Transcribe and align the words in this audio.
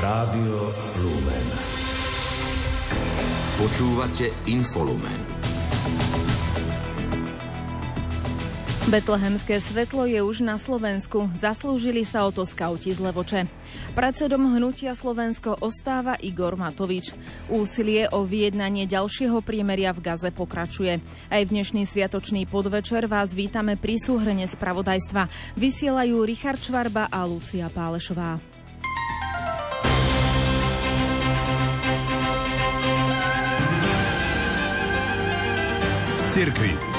Rádio 0.00 0.72
Lumen. 0.96 1.46
Počúvate 3.60 4.32
Infolumen. 4.48 5.20
Betlehemské 8.88 9.60
svetlo 9.60 10.08
je 10.08 10.24
už 10.24 10.40
na 10.40 10.56
Slovensku. 10.56 11.28
Zaslúžili 11.36 12.00
sa 12.08 12.24
o 12.24 12.32
to 12.32 12.48
skauti 12.48 12.96
z 12.96 12.96
Levoče. 12.96 13.44
Predsedom 13.92 14.56
hnutia 14.56 14.96
Slovensko 14.96 15.60
ostáva 15.60 16.16
Igor 16.16 16.56
Matovič. 16.56 17.12
Úsilie 17.52 18.08
o 18.08 18.24
vyjednanie 18.24 18.88
ďalšieho 18.88 19.44
priemeria 19.44 19.92
v 19.92 20.00
Gaze 20.00 20.32
pokračuje. 20.32 20.96
Aj 21.28 21.42
v 21.44 21.52
dnešný 21.52 21.84
sviatočný 21.84 22.48
podvečer 22.48 23.04
vás 23.04 23.36
vítame 23.36 23.76
pri 23.76 24.00
súhrne 24.00 24.48
spravodajstva. 24.48 25.28
Vysielajú 25.60 26.24
Richard 26.24 26.64
Čvarba 26.64 27.12
a 27.12 27.20
Lucia 27.28 27.68
Pálešová. 27.68 28.49
Cirkvi. 36.30 36.89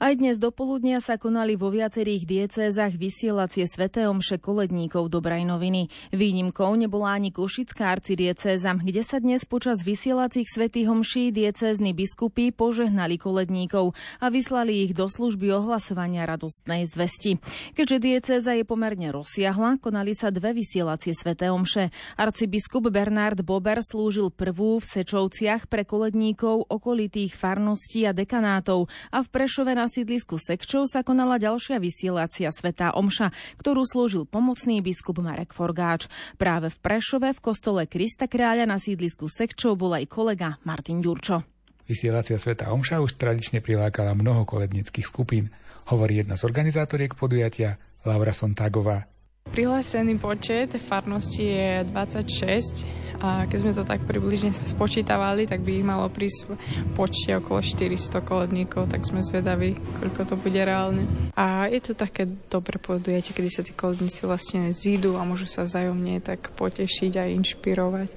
Aj 0.00 0.16
dnes 0.16 0.40
do 0.40 0.48
poludnia 0.48 0.96
sa 0.96 1.20
konali 1.20 1.60
vo 1.60 1.68
viacerých 1.68 2.24
diecézach 2.24 2.96
vysielacie 2.96 3.68
sveté 3.68 4.08
omše 4.08 4.40
koledníkov 4.40 5.12
Dobraj 5.12 5.44
noviny. 5.44 5.92
Výnimkou 6.16 6.72
nebola 6.72 7.20
ani 7.20 7.28
Košická 7.28 7.92
arcidiecéza, 7.92 8.80
kde 8.80 9.04
sa 9.04 9.20
dnes 9.20 9.44
počas 9.44 9.84
vysielacích 9.84 10.48
svetých 10.48 10.88
omší 10.88 11.36
diecézni 11.36 11.92
biskupy 11.92 12.48
požehnali 12.48 13.20
koledníkov 13.20 13.92
a 14.24 14.32
vyslali 14.32 14.88
ich 14.88 14.96
do 14.96 15.04
služby 15.04 15.52
ohlasovania 15.52 16.24
radostnej 16.24 16.88
zvesti. 16.88 17.36
Keďže 17.76 18.00
diecéza 18.00 18.56
je 18.56 18.64
pomerne 18.64 19.12
rozsiahla, 19.12 19.84
konali 19.84 20.16
sa 20.16 20.32
dve 20.32 20.56
vysielacie 20.56 21.12
sveté 21.12 21.52
omše. 21.52 21.92
Arcibiskup 22.16 22.88
Bernard 22.88 23.44
Bober 23.44 23.84
slúžil 23.84 24.32
prvú 24.32 24.80
v 24.80 24.96
Sečovciach 24.96 25.68
pre 25.68 25.84
koledníkov 25.84 26.72
okolitých 26.72 27.36
farností 27.36 28.08
a 28.08 28.16
dekanátov 28.16 28.88
a 29.12 29.20
v 29.20 29.28
Prešove 29.28 29.76
na 29.76 29.89
sídlisku 29.90 30.38
Sekčov 30.38 30.86
sa 30.86 31.02
konala 31.02 31.42
ďalšia 31.42 31.82
vysielacia 31.82 32.54
Svetá 32.54 32.94
Omša, 32.94 33.34
ktorú 33.58 33.82
slúžil 33.82 34.22
pomocný 34.30 34.78
biskup 34.78 35.18
Marek 35.18 35.50
Forgáč. 35.50 36.06
Práve 36.38 36.70
v 36.70 36.78
Prešove 36.78 37.34
v 37.34 37.42
kostole 37.42 37.90
Krista 37.90 38.30
Kráľa 38.30 38.70
na 38.70 38.78
sídlisku 38.78 39.26
Sekčov 39.26 39.74
bol 39.74 39.98
aj 39.98 40.06
kolega 40.06 40.62
Martin 40.62 41.02
Ďurčo. 41.02 41.42
Vysielacia 41.90 42.38
Sveta 42.38 42.70
Omša 42.70 43.02
už 43.02 43.18
tradične 43.18 43.58
prilákala 43.58 44.14
mnoho 44.14 44.46
kolednických 44.46 45.10
skupín, 45.10 45.50
hovorí 45.90 46.22
jedna 46.22 46.38
z 46.38 46.46
organizátoriek 46.46 47.18
podujatia 47.18 47.82
Laura 48.06 48.30
Sontagová. 48.30 49.09
Prihlásený 49.50 50.22
počet 50.22 50.78
farnosti 50.78 51.42
je 51.42 51.84
26 51.90 52.86
a 53.18 53.50
keď 53.50 53.58
sme 53.58 53.76
to 53.76 53.82
tak 53.82 54.06
približne 54.06 54.54
spočítavali, 54.54 55.44
tak 55.44 55.66
by 55.66 55.82
ich 55.82 55.84
malo 55.84 56.06
prísť 56.06 56.54
počte 56.94 57.34
okolo 57.36 57.58
400 57.58 58.22
koledníkov, 58.22 58.88
tak 58.88 59.02
sme 59.02 59.20
zvedaví, 59.20 59.76
koľko 60.00 60.22
to 60.24 60.34
bude 60.38 60.56
reálne. 60.56 61.02
A 61.34 61.66
je 61.66 61.82
to 61.82 61.92
také 61.98 62.30
dobre 62.48 62.78
podujatie, 62.80 63.34
kedy 63.34 63.50
sa 63.50 63.66
tí 63.66 63.74
koledníci 63.74 64.22
vlastne 64.22 64.70
zídu 64.70 65.18
a 65.18 65.26
môžu 65.26 65.50
sa 65.50 65.66
vzájomne 65.66 66.22
tak 66.22 66.54
potešiť 66.54 67.12
a 67.18 67.28
inšpirovať 67.28 68.10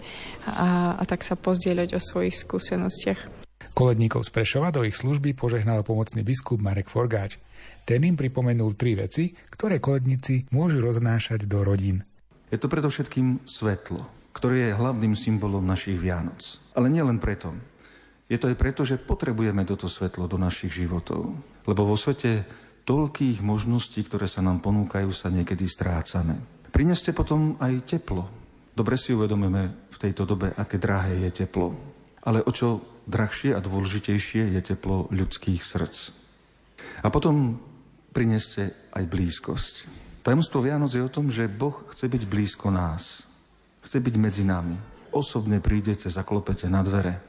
a, 0.48 0.96
a 0.96 1.04
tak 1.04 1.26
sa 1.26 1.34
pozdieľať 1.34 1.98
o 1.98 2.00
svojich 2.00 2.40
skúsenostiach. 2.40 3.43
Koledníkov 3.74 4.30
z 4.30 4.38
Prešova 4.38 4.70
do 4.70 4.86
ich 4.86 4.94
služby 4.94 5.34
požehnal 5.34 5.82
pomocný 5.82 6.22
biskup 6.22 6.62
Marek 6.62 6.94
Forgáč. 6.94 7.42
Ten 7.90 8.06
im 8.06 8.14
pripomenul 8.14 8.78
tri 8.78 8.94
veci, 8.94 9.34
ktoré 9.34 9.82
koledníci 9.82 10.46
môžu 10.54 10.78
roznášať 10.78 11.50
do 11.50 11.66
rodín. 11.66 12.06
Je 12.54 12.62
to 12.62 12.70
predovšetkým 12.70 13.42
svetlo, 13.50 14.06
ktoré 14.30 14.70
je 14.70 14.78
hlavným 14.78 15.18
symbolom 15.18 15.66
našich 15.66 15.98
Vianoc. 15.98 16.62
Ale 16.78 16.86
nielen 16.86 17.18
preto. 17.18 17.50
Je 18.30 18.38
to 18.38 18.54
aj 18.54 18.62
preto, 18.62 18.86
že 18.86 19.02
potrebujeme 19.02 19.66
toto 19.66 19.90
svetlo 19.90 20.30
do 20.30 20.38
našich 20.38 20.70
životov. 20.70 21.34
Lebo 21.66 21.82
vo 21.82 21.98
svete 21.98 22.46
toľkých 22.86 23.42
možností, 23.42 24.06
ktoré 24.06 24.30
sa 24.30 24.46
nám 24.46 24.62
ponúkajú, 24.62 25.10
sa 25.10 25.34
niekedy 25.34 25.66
strácame. 25.66 26.38
Prineste 26.70 27.10
potom 27.10 27.58
aj 27.58 27.90
teplo. 27.90 28.30
Dobre 28.78 29.02
si 29.02 29.18
uvedomíme 29.18 29.90
v 29.90 29.98
tejto 29.98 30.30
dobe, 30.30 30.54
aké 30.54 30.78
drahé 30.78 31.26
je 31.26 31.42
teplo. 31.42 31.93
Ale 32.24 32.40
o 32.44 32.52
čo 32.56 32.80
drahšie 33.04 33.52
a 33.52 33.60
dôležitejšie 33.60 34.56
je 34.56 34.62
teplo 34.64 35.12
ľudských 35.12 35.60
srdc. 35.60 36.16
A 37.04 37.12
potom 37.12 37.60
prineste 38.16 38.72
aj 38.96 39.04
blízkosť. 39.10 39.74
Tajomstvo 40.24 40.64
Vianoc 40.64 40.96
je 40.96 41.04
o 41.04 41.12
tom, 41.12 41.28
že 41.28 41.52
Boh 41.52 41.84
chce 41.92 42.08
byť 42.08 42.24
blízko 42.24 42.72
nás. 42.72 43.28
Chce 43.84 44.00
byť 44.00 44.16
medzi 44.16 44.48
nami. 44.48 44.80
Osobne 45.12 45.60
prídete, 45.60 46.08
zaklopete 46.08 46.72
na 46.72 46.80
dvere 46.80 47.20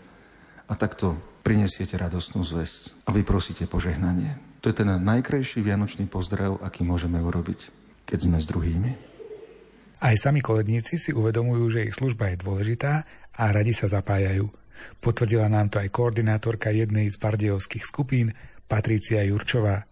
a 0.71 0.73
takto 0.79 1.19
prinesiete 1.43 1.99
radostnú 1.99 2.47
zväzť 2.47 3.05
a 3.05 3.13
vyprosíte 3.13 3.67
požehnanie. 3.67 4.39
To 4.65 4.73
je 4.73 4.79
ten 4.81 4.89
najkrajší 4.89 5.61
vianočný 5.61 6.09
pozdrav, 6.09 6.63
aký 6.65 6.87
môžeme 6.87 7.21
urobiť, 7.21 7.69
keď 8.09 8.19
sme 8.25 8.39
s 8.41 8.49
druhými. 8.49 8.91
Aj 10.01 10.15
sami 10.17 10.41
koledníci 10.41 10.97
si 10.97 11.13
uvedomujú, 11.13 11.65
že 11.69 11.85
ich 11.85 11.97
služba 11.97 12.33
je 12.33 12.41
dôležitá 12.41 13.05
a 13.37 13.43
radi 13.53 13.77
sa 13.77 13.91
zapájajú. 13.91 14.64
Potvrdila 14.99 15.49
nám 15.49 15.71
to 15.71 15.81
aj 15.81 15.93
koordinátorka 15.93 16.71
jednej 16.71 17.11
z 17.11 17.17
bardejovských 17.19 17.85
skupín, 17.85 18.33
Patrícia 18.65 19.21
Jurčová. 19.23 19.85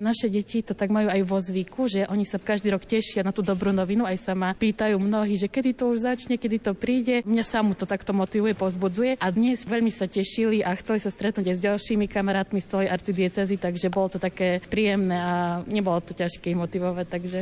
Naše 0.00 0.32
deti 0.32 0.64
to 0.64 0.72
tak 0.72 0.88
majú 0.88 1.12
aj 1.12 1.20
vo 1.28 1.36
zvyku, 1.36 1.84
že 1.84 2.08
oni 2.08 2.24
sa 2.24 2.40
každý 2.40 2.72
rok 2.72 2.88
tešia 2.88 3.20
na 3.20 3.36
tú 3.36 3.44
dobrú 3.44 3.68
novinu, 3.68 4.08
aj 4.08 4.16
sa 4.16 4.32
ma 4.32 4.56
pýtajú 4.56 4.96
mnohí, 4.96 5.36
že 5.36 5.44
kedy 5.44 5.76
to 5.76 5.92
už 5.92 6.08
začne, 6.08 6.40
kedy 6.40 6.56
to 6.56 6.72
príde. 6.72 7.20
Mňa 7.28 7.44
samú 7.44 7.76
to 7.76 7.84
takto 7.84 8.16
motivuje, 8.16 8.56
pozbudzuje 8.56 9.20
a 9.20 9.26
dnes 9.28 9.60
veľmi 9.68 9.92
sa 9.92 10.08
tešili 10.08 10.64
a 10.64 10.72
chceli 10.72 11.04
sa 11.04 11.12
stretnúť 11.12 11.52
aj 11.52 11.56
s 11.60 11.64
ďalšími 11.68 12.08
kamarátmi 12.08 12.64
z 12.64 12.72
celej 12.72 12.88
arcidiecezy, 12.96 13.60
takže 13.60 13.92
bolo 13.92 14.16
to 14.16 14.18
také 14.18 14.64
príjemné 14.72 15.20
a 15.20 15.60
nebolo 15.68 16.00
to 16.00 16.16
ťažké 16.16 16.56
motivovať, 16.56 17.06
takže 17.06 17.40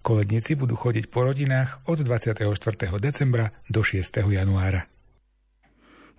Koledníci 0.00 0.56
budú 0.56 0.80
chodiť 0.80 1.12
po 1.12 1.28
rodinách 1.28 1.84
od 1.84 2.00
24. 2.00 2.48
decembra 2.96 3.52
do 3.68 3.84
6. 3.84 4.00
januára. 4.32 4.88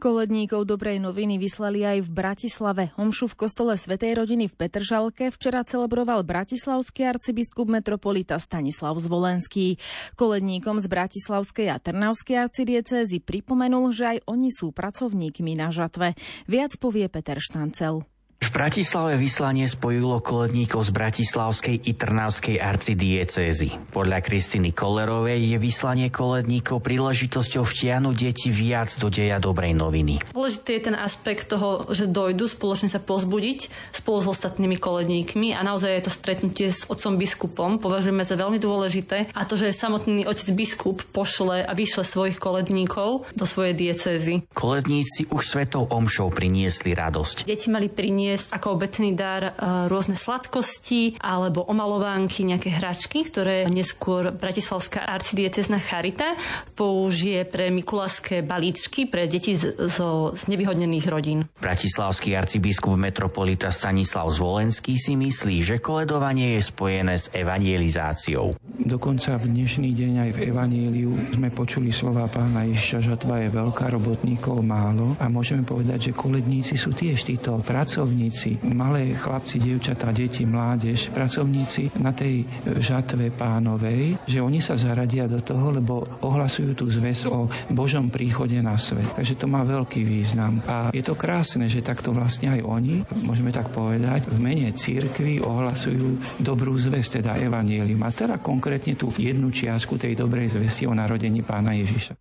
Koledníkov 0.01 0.65
dobrej 0.65 0.97
noviny 0.97 1.37
vyslali 1.37 1.85
aj 1.85 2.01
v 2.01 2.09
Bratislave. 2.09 2.89
Homšu 2.97 3.29
v 3.29 3.45
kostole 3.45 3.77
Svetej 3.77 4.17
rodiny 4.17 4.49
v 4.49 4.57
Petržalke 4.57 5.29
včera 5.29 5.61
celebroval 5.61 6.25
bratislavský 6.25 7.05
arcibiskup 7.05 7.69
metropolita 7.69 8.41
Stanislav 8.41 8.97
Zvolenský. 8.97 9.77
Koledníkom 10.17 10.81
z 10.81 10.89
Bratislavskej 10.89 11.69
a 11.69 11.77
Trnavskej 11.77 12.49
arcidiecézy 12.49 13.21
pripomenul, 13.21 13.93
že 13.93 14.17
aj 14.17 14.25
oni 14.25 14.49
sú 14.49 14.73
pracovníkmi 14.73 15.53
na 15.53 15.69
žatve. 15.69 16.17
Viac 16.49 16.81
povie 16.81 17.05
Peter 17.05 17.37
Štancel. 17.37 18.10
V 18.41 18.49
Bratislave 18.49 19.21
vyslanie 19.21 19.69
spojilo 19.69 20.17
koledníkov 20.17 20.89
z 20.89 20.91
Bratislavskej 20.91 21.77
i 21.87 21.93
Trnavskej 21.93 22.57
arcidiecézy. 22.57 23.69
Podľa 23.93 24.17
Kristiny 24.25 24.73
Kollerovej 24.73 25.45
je 25.45 25.57
vyslanie 25.61 26.09
koledníkov 26.09 26.81
príležitosťou 26.81 27.61
vtiahnuť 27.61 28.15
deti 28.17 28.49
viac 28.49 28.97
do 28.97 29.13
deja 29.13 29.37
dobrej 29.37 29.77
noviny. 29.77 30.33
Dôležitý 30.33 30.73
je 30.73 30.85
ten 30.89 30.97
aspekt 30.97 31.53
toho, 31.53 31.85
že 31.93 32.09
dojdu 32.09 32.49
spoločne 32.49 32.89
sa 32.89 32.97
pozbudiť 32.97 33.69
spolu 33.93 34.25
s 34.25 34.27
ostatnými 34.33 34.81
koledníkmi 34.81 35.53
a 35.53 35.61
naozaj 35.61 36.01
je 36.01 36.05
to 36.09 36.11
stretnutie 36.11 36.73
s 36.73 36.89
otcom 36.89 37.21
biskupom 37.21 37.77
považujeme 37.77 38.25
za 38.25 38.33
veľmi 38.33 38.57
dôležité 38.57 39.29
a 39.37 39.45
to, 39.45 39.53
že 39.53 39.69
samotný 39.69 40.25
otec 40.25 40.49
biskup 40.57 41.05
pošle 41.13 41.61
a 41.61 41.71
vyšle 41.77 42.01
svojich 42.01 42.41
koledníkov 42.41 43.29
do 43.37 43.45
svojej 43.45 43.77
diecézy. 43.77 44.49
Koledníci 44.49 45.29
už 45.29 45.45
svetou 45.45 45.85
omšou 45.85 46.33
priniesli 46.33 46.97
radosť. 46.97 47.45
Deti 47.45 47.69
mali 47.69 47.85
priniesť 47.85 48.30
priniesť 48.31 48.55
ako 48.55 48.79
obetný 48.79 49.11
dar 49.11 49.43
e, 49.43 49.51
rôzne 49.91 50.15
sladkosti 50.15 51.19
alebo 51.19 51.67
omalovánky, 51.67 52.47
nejaké 52.47 52.71
hračky, 52.71 53.27
ktoré 53.27 53.67
neskôr 53.67 54.31
Bratislavská 54.31 55.03
arcidiecezna 55.03 55.83
Charita 55.83 56.39
použije 56.71 57.43
pre 57.43 57.67
mikuláske 57.75 58.39
balíčky 58.39 59.11
pre 59.11 59.27
deti 59.27 59.59
zo 59.59 60.31
znevýhodnených 60.31 61.05
rodín. 61.11 61.43
Bratislavský 61.59 62.31
arcibiskup 62.39 62.95
metropolita 62.95 63.67
Stanislav 63.67 64.31
Zvolenský 64.31 64.95
si 64.95 65.19
myslí, 65.19 65.67
že 65.67 65.83
koledovanie 65.83 66.55
je 66.55 66.71
spojené 66.71 67.19
s 67.19 67.27
evangelizáciou. 67.35 68.55
Dokonca 68.81 69.37
v 69.37 69.53
dnešný 69.53 69.93
deň 69.93 70.13
aj 70.25 70.31
v 70.33 70.39
evaníliu 70.49 71.13
sme 71.37 71.53
počuli 71.53 71.93
slova 71.93 72.25
pána 72.25 72.65
Ježiša, 72.65 73.13
žatva 73.13 73.37
je 73.45 73.53
veľká, 73.53 73.93
robotníkov 73.93 74.57
málo 74.65 75.13
a 75.21 75.29
môžeme 75.29 75.61
povedať, 75.61 76.09
že 76.09 76.17
koledníci 76.17 76.73
sú 76.73 76.89
tiež 76.89 77.21
títo 77.21 77.61
pracovníci 77.61 78.65
malé 78.73 79.13
chlapci, 79.13 79.61
dievčatá, 79.61 80.09
deti, 80.09 80.49
mládež, 80.49 81.13
pracovníci 81.13 82.01
na 82.01 82.09
tej 82.09 82.41
žatve 82.81 83.29
pánovej, 83.29 84.17
že 84.25 84.41
oni 84.41 84.57
sa 84.57 84.73
zaradia 84.73 85.29
do 85.29 85.37
toho, 85.45 85.77
lebo 85.77 86.01
ohlasujú 86.25 86.73
tú 86.73 86.89
zväz 86.89 87.29
o 87.29 87.45
Božom 87.69 88.09
príchode 88.09 88.57
na 88.65 88.81
svet. 88.81 89.13
Takže 89.13 89.37
to 89.37 89.45
má 89.45 89.61
veľký 89.61 90.01
význam. 90.01 90.57
A 90.65 90.89
je 90.89 91.05
to 91.05 91.13
krásne, 91.13 91.69
že 91.69 91.85
takto 91.85 92.09
vlastne 92.17 92.57
aj 92.57 92.65
oni, 92.65 93.05
môžeme 93.29 93.53
tak 93.53 93.69
povedať, 93.69 94.25
v 94.25 94.41
mene 94.41 94.73
církvy 94.73 95.37
ohlasujú 95.37 96.41
dobrú 96.41 96.73
zväz, 96.81 97.21
teda 97.21 97.37
evanielium. 97.37 98.01
A 98.01 98.09
teda 98.09 98.41
konkrétne 98.41 98.70
tú 98.77 99.11
jednu 99.11 99.49
čiastku 99.51 99.99
tej 99.99 100.15
dobrej 100.15 100.53
zvesti 100.53 100.87
o 100.87 100.93
narodení 100.95 101.43
pána 101.43 101.75
Ježiša. 101.75 102.15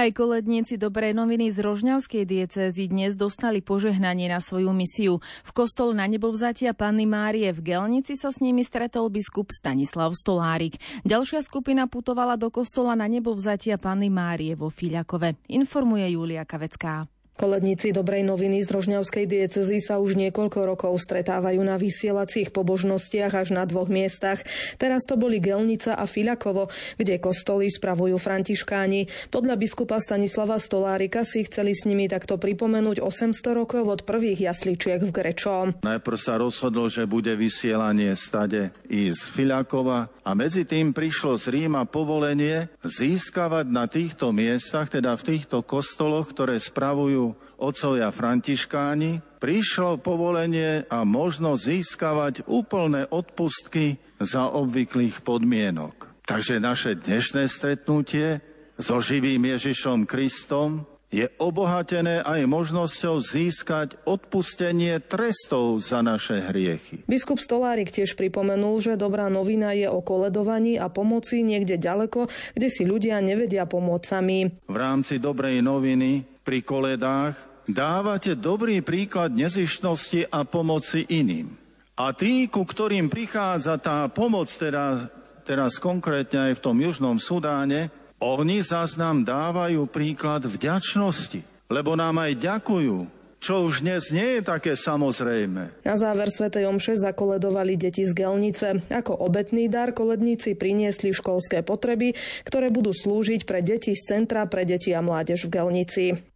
Aj 0.00 0.06
koledníci 0.16 0.80
Dobrej 0.80 1.12
noviny 1.12 1.52
z 1.52 1.60
Rožňavskej 1.60 2.24
diecézy 2.24 2.88
dnes 2.88 3.18
dostali 3.18 3.60
požehnanie 3.60 4.32
na 4.32 4.40
svoju 4.40 4.72
misiu. 4.72 5.20
V 5.44 5.50
kostole 5.52 5.92
na 5.92 6.08
nebovzatia 6.08 6.72
Panny 6.72 7.04
Márie 7.04 7.52
v 7.52 7.60
Gelnici 7.60 8.16
sa 8.16 8.32
s 8.32 8.40
nimi 8.40 8.64
stretol 8.64 9.12
biskup 9.12 9.52
Stanislav 9.52 10.16
Stolárik. 10.16 10.80
Ďalšia 11.04 11.44
skupina 11.44 11.84
putovala 11.84 12.40
do 12.40 12.48
kostola 12.48 12.96
na 12.96 13.10
nebovzatia 13.12 13.76
Panny 13.76 14.08
Márie 14.08 14.56
vo 14.56 14.72
Filiakove. 14.72 15.36
Informuje 15.52 16.16
Julia 16.16 16.48
Kavecká. 16.48 17.04
Koledníci 17.40 17.96
Dobrej 17.96 18.20
noviny 18.28 18.60
z 18.60 18.68
Rožňavskej 18.68 19.24
diecezy 19.24 19.80
sa 19.80 19.96
už 19.96 20.12
niekoľko 20.12 20.60
rokov 20.76 20.92
stretávajú 21.00 21.64
na 21.64 21.80
vysielacích 21.80 22.52
pobožnostiach 22.52 23.32
až 23.32 23.56
na 23.56 23.64
dvoch 23.64 23.88
miestach. 23.88 24.44
Teraz 24.76 25.08
to 25.08 25.16
boli 25.16 25.40
Gelnica 25.40 25.96
a 25.96 26.04
Filakovo, 26.04 26.68
kde 27.00 27.16
kostoly 27.16 27.72
spravujú 27.72 28.20
františkáni. 28.20 29.32
Podľa 29.32 29.56
biskupa 29.56 29.96
Stanislava 30.04 30.60
Stolárika 30.60 31.24
si 31.24 31.40
chceli 31.48 31.72
s 31.72 31.88
nimi 31.88 32.12
takto 32.12 32.36
pripomenúť 32.36 33.00
800 33.00 33.32
rokov 33.56 33.88
od 33.88 34.04
prvých 34.04 34.52
jasličiek 34.52 35.00
v 35.00 35.08
Grečo. 35.08 35.80
Najprv 35.80 36.18
sa 36.20 36.36
rozhodol, 36.36 36.92
že 36.92 37.08
bude 37.08 37.32
vysielanie 37.40 38.20
stade 38.20 38.68
i 38.92 39.16
z 39.16 39.22
Filakova 39.32 40.12
a 40.28 40.36
medzi 40.36 40.68
tým 40.68 40.92
prišlo 40.92 41.40
z 41.40 41.56
Ríma 41.56 41.88
povolenie 41.88 42.68
získavať 42.84 43.64
na 43.72 43.88
týchto 43.88 44.28
miestach, 44.28 44.92
teda 44.92 45.16
v 45.16 45.24
týchto 45.24 45.64
kostoloch, 45.64 46.28
ktoré 46.36 46.60
spravujú 46.60 47.29
otcovia 47.58 48.08
františkáni, 48.14 49.40
prišlo 49.40 49.98
povolenie 49.98 50.84
a 50.88 51.02
možnosť 51.02 51.60
získavať 51.60 52.34
úplné 52.46 53.08
odpustky 53.08 53.96
za 54.20 54.52
obvyklých 54.52 55.24
podmienok. 55.24 56.28
Takže 56.28 56.62
naše 56.62 56.94
dnešné 57.00 57.50
stretnutie 57.50 58.38
so 58.78 59.02
živým 59.02 59.42
Ježišom 59.42 60.06
Kristom 60.06 60.86
je 61.10 61.26
obohatené 61.42 62.22
aj 62.22 62.46
možnosťou 62.46 63.18
získať 63.18 63.98
odpustenie 64.06 65.02
trestov 65.02 65.82
za 65.82 66.06
naše 66.06 66.38
hriechy. 66.38 67.02
Biskup 67.10 67.42
Stolárik 67.42 67.90
tiež 67.90 68.14
pripomenul, 68.14 68.78
že 68.78 68.94
dobrá 68.94 69.26
novina 69.26 69.74
je 69.74 69.90
o 69.90 69.98
koledovaní 70.06 70.78
a 70.78 70.86
pomoci 70.86 71.42
niekde 71.42 71.82
ďaleko, 71.82 72.30
kde 72.54 72.68
si 72.70 72.86
ľudia 72.86 73.18
nevedia 73.18 73.66
pomôcť 73.66 74.06
sami. 74.06 74.54
V 74.70 74.76
rámci 74.78 75.18
dobrej 75.18 75.58
noviny 75.66 76.39
pri 76.50 76.66
koledách 76.66 77.38
dávate 77.70 78.34
dobrý 78.34 78.82
príklad 78.82 79.30
nezištnosti 79.30 80.34
a 80.34 80.42
pomoci 80.42 81.06
iným. 81.06 81.54
A 81.94 82.10
tí, 82.10 82.50
ku 82.50 82.66
ktorým 82.66 83.06
prichádza 83.06 83.78
tá 83.78 84.10
pomoc, 84.10 84.50
teda, 84.50 85.06
teraz 85.46 85.78
konkrétne 85.78 86.50
aj 86.50 86.58
v 86.58 86.64
tom 86.66 86.74
Južnom 86.82 87.22
Sudáne, 87.22 87.94
oni 88.18 88.66
zás 88.66 88.98
nám 88.98 89.22
dávajú 89.22 89.86
príklad 89.86 90.42
vďačnosti, 90.42 91.38
lebo 91.70 91.94
nám 91.94 92.18
aj 92.18 92.42
ďakujú, 92.42 92.98
čo 93.38 93.62
už 93.62 93.86
dnes 93.86 94.10
nie 94.10 94.42
je 94.42 94.42
také 94.42 94.74
samozrejme. 94.74 95.86
Na 95.86 95.94
záver 95.94 96.34
Sv. 96.34 96.50
Omše 96.50 96.98
zakoledovali 96.98 97.78
deti 97.78 98.02
z 98.02 98.10
Gelnice. 98.10 98.82
Ako 98.90 99.14
obetný 99.22 99.70
dar 99.70 99.94
koledníci 99.94 100.58
priniesli 100.58 101.14
školské 101.14 101.62
potreby, 101.62 102.18
ktoré 102.42 102.74
budú 102.74 102.90
slúžiť 102.90 103.46
pre 103.46 103.62
deti 103.62 103.94
z 103.94 104.02
Centra 104.02 104.50
pre 104.50 104.66
deti 104.66 104.90
a 104.90 105.00
mládež 105.00 105.46
v 105.46 105.54
Gelnici. 105.54 106.29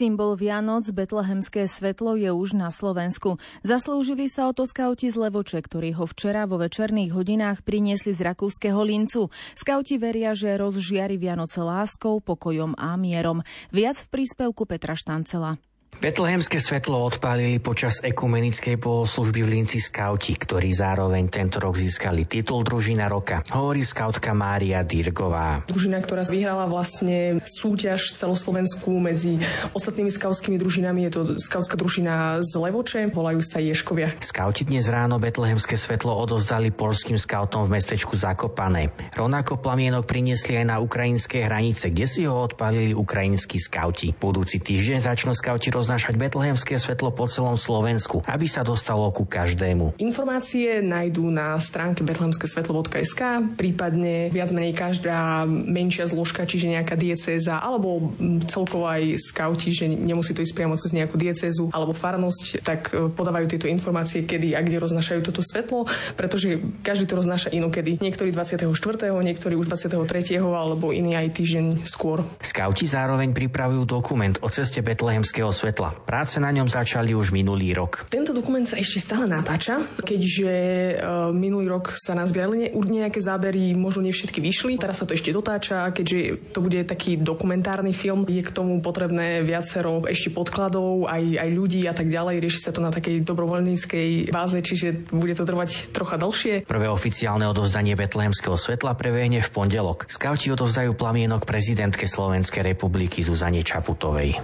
Symbol 0.00 0.32
Vianoc, 0.32 0.88
betlehemské 0.88 1.68
svetlo, 1.68 2.16
je 2.16 2.32
už 2.32 2.56
na 2.56 2.72
Slovensku. 2.72 3.36
Zaslúžili 3.60 4.32
sa 4.32 4.48
o 4.48 4.56
to 4.56 4.64
skauti 4.64 5.12
z 5.12 5.28
Levoče, 5.28 5.60
ktorí 5.60 5.92
ho 5.92 6.08
včera 6.08 6.48
vo 6.48 6.56
večerných 6.56 7.12
hodinách 7.12 7.60
priniesli 7.60 8.16
z 8.16 8.24
rakúskeho 8.24 8.80
lincu. 8.80 9.28
Skauti 9.52 10.00
veria, 10.00 10.32
že 10.32 10.56
rozžiari 10.56 11.20
Vianoce 11.20 11.60
láskou, 11.60 12.24
pokojom 12.24 12.80
a 12.80 12.96
mierom. 12.96 13.44
Viac 13.76 14.00
v 14.00 14.08
príspevku 14.08 14.64
Petra 14.64 14.96
Štancela. 14.96 15.60
Betlehemské 16.00 16.56
svetlo 16.64 16.96
odpálili 16.96 17.60
počas 17.60 18.00
ekumenickej 18.00 18.80
bohoslužby 18.80 19.44
v 19.44 19.48
Linci 19.60 19.84
skauti, 19.84 20.32
ktorí 20.32 20.72
zároveň 20.72 21.28
tento 21.28 21.60
rok 21.60 21.76
získali 21.76 22.24
titul 22.24 22.64
Družina 22.64 23.04
roka, 23.04 23.44
hovorí 23.52 23.84
skautka 23.84 24.32
Mária 24.32 24.80
Dirgová. 24.80 25.60
Družina, 25.68 26.00
ktorá 26.00 26.24
vyhrala 26.24 26.64
vlastne 26.72 27.44
súťaž 27.44 28.16
celoslovenskú 28.16 28.96
medzi 28.96 29.44
ostatnými 29.76 30.08
skautskými 30.08 30.56
družinami, 30.56 31.04
je 31.04 31.12
to 31.12 31.20
skautská 31.36 31.76
družina 31.76 32.40
z 32.48 32.52
Levoče, 32.56 33.12
volajú 33.12 33.44
sa 33.44 33.60
Ješkovia. 33.60 34.16
Skauti 34.24 34.64
dnes 34.64 34.88
ráno 34.88 35.20
Betlehemské 35.20 35.76
svetlo 35.76 36.16
odozdali 36.16 36.72
polským 36.72 37.20
skautom 37.20 37.68
v 37.68 37.76
mestečku 37.76 38.16
Zakopané. 38.16 38.88
Rovnako 39.12 39.60
plamienok 39.60 40.08
priniesli 40.08 40.64
aj 40.64 40.64
na 40.64 40.76
ukrajinské 40.80 41.44
hranice, 41.44 41.92
kde 41.92 42.08
si 42.08 42.24
ho 42.24 42.40
odpálili 42.40 42.96
ukrajinskí 42.96 43.60
skauti. 43.60 44.16
Budúci 44.16 44.64
týždeň 44.64 45.04
začnú 45.04 45.36
skauti 45.36 45.68
roz 45.68 45.89
roznášať 45.90 46.22
betlehemské 46.22 46.78
svetlo 46.78 47.10
po 47.10 47.26
celom 47.26 47.58
Slovensku, 47.58 48.22
aby 48.30 48.46
sa 48.46 48.62
dostalo 48.62 49.10
ku 49.10 49.26
každému. 49.26 49.98
Informácie 49.98 50.78
nájdú 50.78 51.26
na 51.34 51.58
stránke 51.58 52.06
betlehemskesvetlo.sk, 52.06 53.18
prípadne 53.58 54.30
viac 54.30 54.54
menej 54.54 54.70
každá 54.70 55.42
menšia 55.50 56.06
zložka, 56.06 56.46
čiže 56.46 56.70
nejaká 56.70 56.94
diecéza, 56.94 57.58
alebo 57.58 58.14
celkovo 58.46 58.86
aj 58.86 59.18
skauti, 59.18 59.74
že 59.74 59.90
nemusí 59.90 60.30
to 60.30 60.46
ísť 60.46 60.54
priamo 60.54 60.78
cez 60.78 60.94
nejakú 60.94 61.18
diecézu 61.18 61.74
alebo 61.74 61.90
farnosť, 61.90 62.62
tak 62.62 62.94
e, 62.94 63.10
podávajú 63.10 63.50
tieto 63.50 63.66
informácie, 63.66 64.22
kedy 64.22 64.54
a 64.54 64.62
kde 64.62 64.78
roznášajú 64.78 65.26
toto 65.26 65.42
svetlo, 65.42 65.90
pretože 66.14 66.62
každý 66.86 67.10
to 67.10 67.18
roznáša 67.18 67.50
inokedy. 67.50 67.98
Niektorí 67.98 68.30
24., 68.30 68.70
niektorí 69.10 69.58
už 69.58 69.66
23. 69.66 70.38
alebo 70.38 70.94
iný 70.94 71.18
aj 71.18 71.34
týždeň 71.34 71.82
skôr. 71.82 72.22
Skauti 72.38 72.86
zároveň 72.86 73.34
pripravujú 73.34 73.82
dokument 73.82 74.38
o 74.38 74.46
ceste 74.46 74.78
betlehemského 74.86 75.50
svetla 75.50 75.79
svetla. 75.80 76.04
Práce 76.04 76.36
na 76.36 76.52
ňom 76.52 76.68
začali 76.68 77.16
už 77.16 77.32
minulý 77.32 77.72
rok. 77.72 78.04
Tento 78.12 78.36
dokument 78.36 78.68
sa 78.68 78.76
ešte 78.76 79.00
stále 79.00 79.24
natáča, 79.24 79.80
keďže 80.04 80.52
uh, 80.52 81.32
minulý 81.32 81.72
rok 81.72 81.96
sa 81.96 82.12
nazbierali 82.12 82.68
ne, 82.68 83.00
nejaké 83.00 83.24
zábery, 83.24 83.72
možno 83.72 84.04
nie 84.04 84.12
všetky 84.12 84.44
vyšli. 84.44 84.76
Teraz 84.76 85.00
sa 85.00 85.08
to 85.08 85.16
ešte 85.16 85.32
dotáča, 85.32 85.88
keďže 85.96 86.52
to 86.52 86.60
bude 86.60 86.84
taký 86.84 87.16
dokumentárny 87.16 87.96
film. 87.96 88.28
Je 88.28 88.44
k 88.44 88.52
tomu 88.52 88.84
potrebné 88.84 89.40
viacero 89.40 90.04
ešte 90.04 90.28
podkladov, 90.28 91.08
aj, 91.08 91.40
aj 91.40 91.48
ľudí 91.48 91.88
a 91.88 91.94
tak 91.96 92.12
ďalej. 92.12 92.44
Rieši 92.44 92.60
sa 92.60 92.74
to 92.76 92.84
na 92.84 92.92
takej 92.92 93.24
dobrovoľníckej 93.24 94.28
báze, 94.28 94.60
čiže 94.60 95.08
bude 95.08 95.32
to 95.32 95.48
trvať 95.48 95.94
trocha 95.96 96.20
dlhšie. 96.20 96.68
Prvé 96.68 96.86
oficiálne 96.92 97.48
odozdanie 97.48 97.96
Betlehemského 97.96 98.58
svetla 98.58 98.92
prebehne 98.98 99.40
v 99.40 99.48
pondelok. 99.48 100.10
Skauti 100.10 100.52
odozdajú 100.52 100.92
plamienok 100.92 101.48
prezidentke 101.48 102.04
Slovenskej 102.04 102.74
republiky 102.74 103.24
Zuzane 103.24 103.64
Čaputovej. 103.64 104.36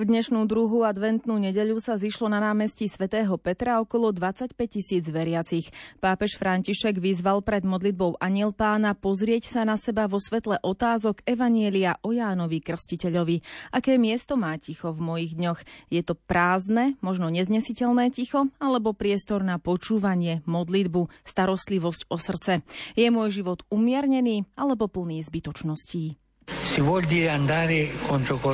V 0.00 0.08
dnešnú 0.08 0.48
druhú 0.48 0.88
adventnú 0.88 1.36
nedeľu 1.36 1.76
sa 1.76 2.00
zišlo 2.00 2.32
na 2.32 2.40
námestí 2.40 2.88
svätého 2.88 3.36
Petra 3.36 3.84
okolo 3.84 4.16
25 4.16 4.56
tisíc 4.56 5.04
veriacich. 5.04 5.68
Pápež 6.00 6.40
František 6.40 6.96
vyzval 6.96 7.44
pred 7.44 7.68
modlitbou 7.68 8.16
Aniel 8.16 8.56
pána 8.56 8.96
pozrieť 8.96 9.52
sa 9.52 9.68
na 9.68 9.76
seba 9.76 10.08
vo 10.08 10.16
svetle 10.16 10.56
otázok 10.64 11.20
Evanielia 11.28 12.00
o 12.00 12.16
Jánovi 12.16 12.64
Krstiteľovi. 12.64 13.44
Aké 13.76 14.00
miesto 14.00 14.40
má 14.40 14.56
ticho 14.56 14.88
v 14.88 15.04
mojich 15.04 15.36
dňoch? 15.36 15.60
Je 15.92 16.00
to 16.00 16.16
prázdne, 16.16 16.96
možno 17.04 17.28
neznesiteľné 17.28 18.08
ticho, 18.08 18.48
alebo 18.56 18.96
priestor 18.96 19.44
na 19.44 19.60
počúvanie, 19.60 20.40
modlitbu, 20.48 21.12
starostlivosť 21.28 22.08
o 22.08 22.16
srdce? 22.16 22.64
Je 22.96 23.04
môj 23.12 23.44
život 23.44 23.68
umiernený 23.68 24.48
alebo 24.56 24.88
plný 24.88 25.20
zbytočností? 25.28 26.29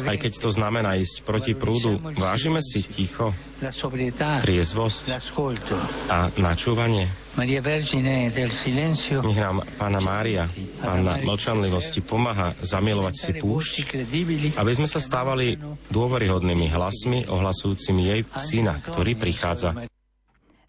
Aj 0.09 0.19
keď 0.19 0.33
to 0.38 0.50
znamená 0.53 0.97
ísť 0.97 1.23
proti 1.23 1.53
prúdu, 1.53 1.99
vážime 2.17 2.61
si 2.62 2.85
ticho, 2.85 3.35
triezvosť. 4.45 5.05
a 6.09 6.29
načúvanie. 6.37 7.09
Nech 9.25 9.41
nám 9.41 9.65
Pána 9.76 10.00
Mária, 10.00 10.49
Pána 10.81 11.21
mlčanlivosti, 11.21 12.00
pomáha 12.00 12.57
zamilovať 12.61 13.15
si 13.17 13.33
púšť, 13.37 13.75
aby 14.57 14.73
sme 14.73 14.88
sa 14.88 15.00
stávali 15.00 15.57
dôveryhodnými 15.88 16.73
hlasmi 16.73 17.29
ohlasujúcimi 17.29 18.03
jej 18.09 18.21
syna, 18.37 18.81
ktorý 18.81 19.17
prichádza. 19.17 19.96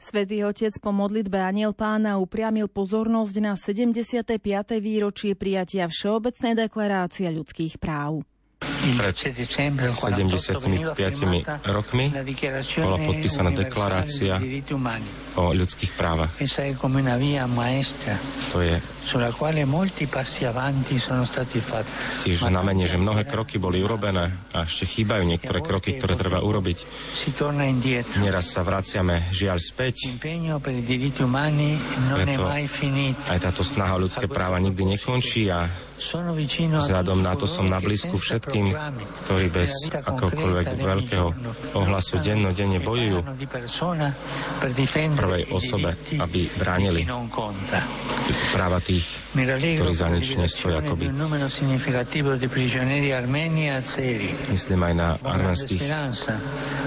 Svetý 0.08 0.40
otec 0.48 0.72
po 0.80 0.96
modlitbe 0.96 1.36
Aniel 1.36 1.76
pána 1.76 2.16
upriamil 2.16 2.72
pozornosť 2.72 3.36
na 3.44 3.60
75. 3.60 4.40
výročie 4.80 5.36
prijatia 5.36 5.92
Všeobecnej 5.92 6.56
deklarácie 6.56 7.28
ľudských 7.28 7.76
práv. 7.76 8.24
Pred 8.88 9.14
75 9.14 10.96
rokmi 11.70 12.10
bola 12.80 12.98
podpísaná 12.98 13.52
deklarácia 13.54 14.42
o 15.38 15.54
ľudských 15.54 15.94
právach. 15.94 16.34
To 18.50 18.58
je 18.64 18.82
tiež 22.26 22.48
znamenie, 22.48 22.88
že 22.88 22.98
mnohé 22.98 23.28
kroky 23.28 23.60
boli 23.60 23.84
urobené 23.84 24.32
a 24.56 24.66
ešte 24.66 24.88
chýbajú 24.88 25.24
niektoré 25.28 25.60
kroky, 25.62 26.00
ktoré 26.00 26.16
treba 26.16 26.40
urobiť. 26.42 26.78
Neraz 28.24 28.56
sa 28.56 28.64
vraciame 28.64 29.30
žiaľ 29.36 29.60
späť, 29.62 30.16
preto 32.08 32.42
aj 33.30 33.40
táto 33.40 33.62
snaha 33.62 33.94
o 33.96 34.02
ľudské 34.02 34.26
práva 34.32 34.58
nikdy 34.64 34.98
nekončí 34.98 35.52
a 35.52 35.68
Vzhľadom 35.98 37.26
na 37.26 37.34
to 37.34 37.50
som 37.50 37.66
na 37.66 37.82
blízku 37.82 38.22
všetkým, 38.22 38.70
ktorí 39.26 39.50
bez 39.50 39.90
akokoľvek 39.90 40.68
veľkého 40.78 41.28
ohlasu 41.74 42.22
dennodenne 42.22 42.78
bojujú 42.78 43.26
v 43.26 45.14
prvej 45.18 45.44
osobe, 45.50 45.98
aby 46.22 46.54
bránili 46.54 47.02
práva 48.54 48.78
tých, 48.78 49.10
ktorí 49.34 49.94
za 49.94 50.14
nič 50.14 50.38
nestojí 50.38 50.78
akoby. 50.78 51.10
Myslím 54.54 54.82
aj 54.86 54.94
na 54.94 55.10
arménskych 55.26 55.82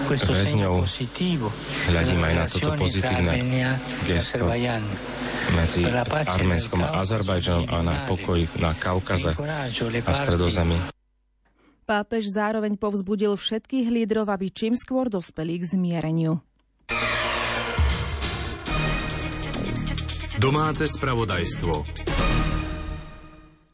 väzňov, 0.07 0.75
hľadím 1.91 2.23
aj 2.23 2.35
na 2.39 2.45
toto 2.47 2.71
pozitívne 2.79 3.35
gesto 4.07 4.47
medzi 5.51 5.83
Arménskom 6.31 6.79
a 6.85 7.03
Azerbajdžanom 7.03 7.67
a 7.75 7.83
na 7.83 7.95
pokoji 8.07 8.47
na 8.63 8.71
Kaukaze 9.01 9.33
a 10.05 10.13
v 10.13 10.19
Stredozemi. 10.21 10.77
Pápež 11.89 12.31
zároveň 12.31 12.77
povzbudil 12.79 13.35
všetkých 13.35 13.89
lídrov, 13.89 14.31
aby 14.31 14.53
čím 14.53 14.77
skôr 14.77 15.11
dospeli 15.11 15.59
k 15.59 15.65
zmiereniu. 15.75 16.39
Domáce 20.39 20.87
spravodajstvo. 20.87 21.73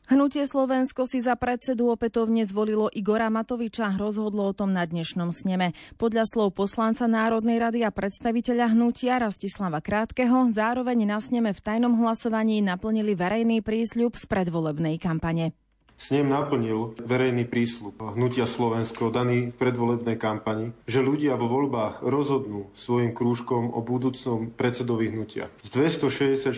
Hnutie 0.07 0.47
Slovensko 0.47 1.03
si 1.11 1.19
za 1.19 1.35
predsedu 1.35 1.91
opätovne 1.91 2.47
zvolilo 2.47 2.87
Igora 2.95 3.27
Matoviča, 3.27 3.99
rozhodlo 3.99 4.47
o 4.47 4.55
tom 4.55 4.71
na 4.71 4.87
dnešnom 4.87 5.35
sneme. 5.35 5.75
Podľa 5.99 6.31
slov 6.31 6.55
poslanca 6.55 7.11
Národnej 7.11 7.59
rady 7.59 7.83
a 7.83 7.91
predstaviteľa 7.91 8.71
hnutia 8.71 9.19
Rastislava 9.19 9.83
Krátkeho 9.83 10.55
zároveň 10.55 11.11
na 11.11 11.19
sneme 11.19 11.51
v 11.51 11.59
tajnom 11.59 11.99
hlasovaní 11.99 12.63
naplnili 12.63 13.19
verejný 13.19 13.67
prísľub 13.67 14.15
z 14.15 14.31
predvolebnej 14.31 14.95
kampane. 15.03 15.66
Snem 15.97 16.29
naplnil 16.29 16.93
verejný 17.00 17.49
prísľub 17.49 17.97
hnutia 18.15 18.45
Slovensko 18.45 19.09
daný 19.09 19.50
v 19.50 19.57
predvolebnej 19.57 20.21
kampani, 20.21 20.76
že 20.85 21.00
ľudia 21.00 21.41
vo 21.41 21.49
voľbách 21.49 22.05
rozhodnú 22.05 22.69
svojim 22.76 23.17
krúžkom 23.17 23.73
o 23.73 23.81
budúcnom 23.81 24.53
predsedovi 24.53 25.09
hnutia. 25.11 25.49
Z 25.65 25.73
264 25.73 26.53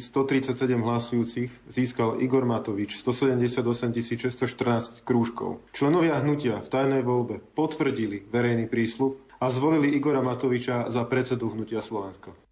137 0.00 0.56
hlasujúcich 0.80 1.50
získal 1.68 2.18
Igor 2.24 2.48
Matovič 2.48 2.96
178 2.98 3.92
614 4.40 5.04
krúžkov. 5.04 5.60
Členovia 5.76 6.18
hnutia 6.24 6.64
v 6.64 6.68
tajnej 6.68 7.04
voľbe 7.04 7.44
potvrdili 7.52 8.24
verejný 8.32 8.66
prísľub 8.66 9.30
a 9.40 9.48
zvolili 9.48 9.96
Igora 9.96 10.20
Matoviča 10.20 10.92
za 10.92 11.04
predsedu 11.08 11.48
hnutia 11.52 11.80
Slovensko. 11.80 12.49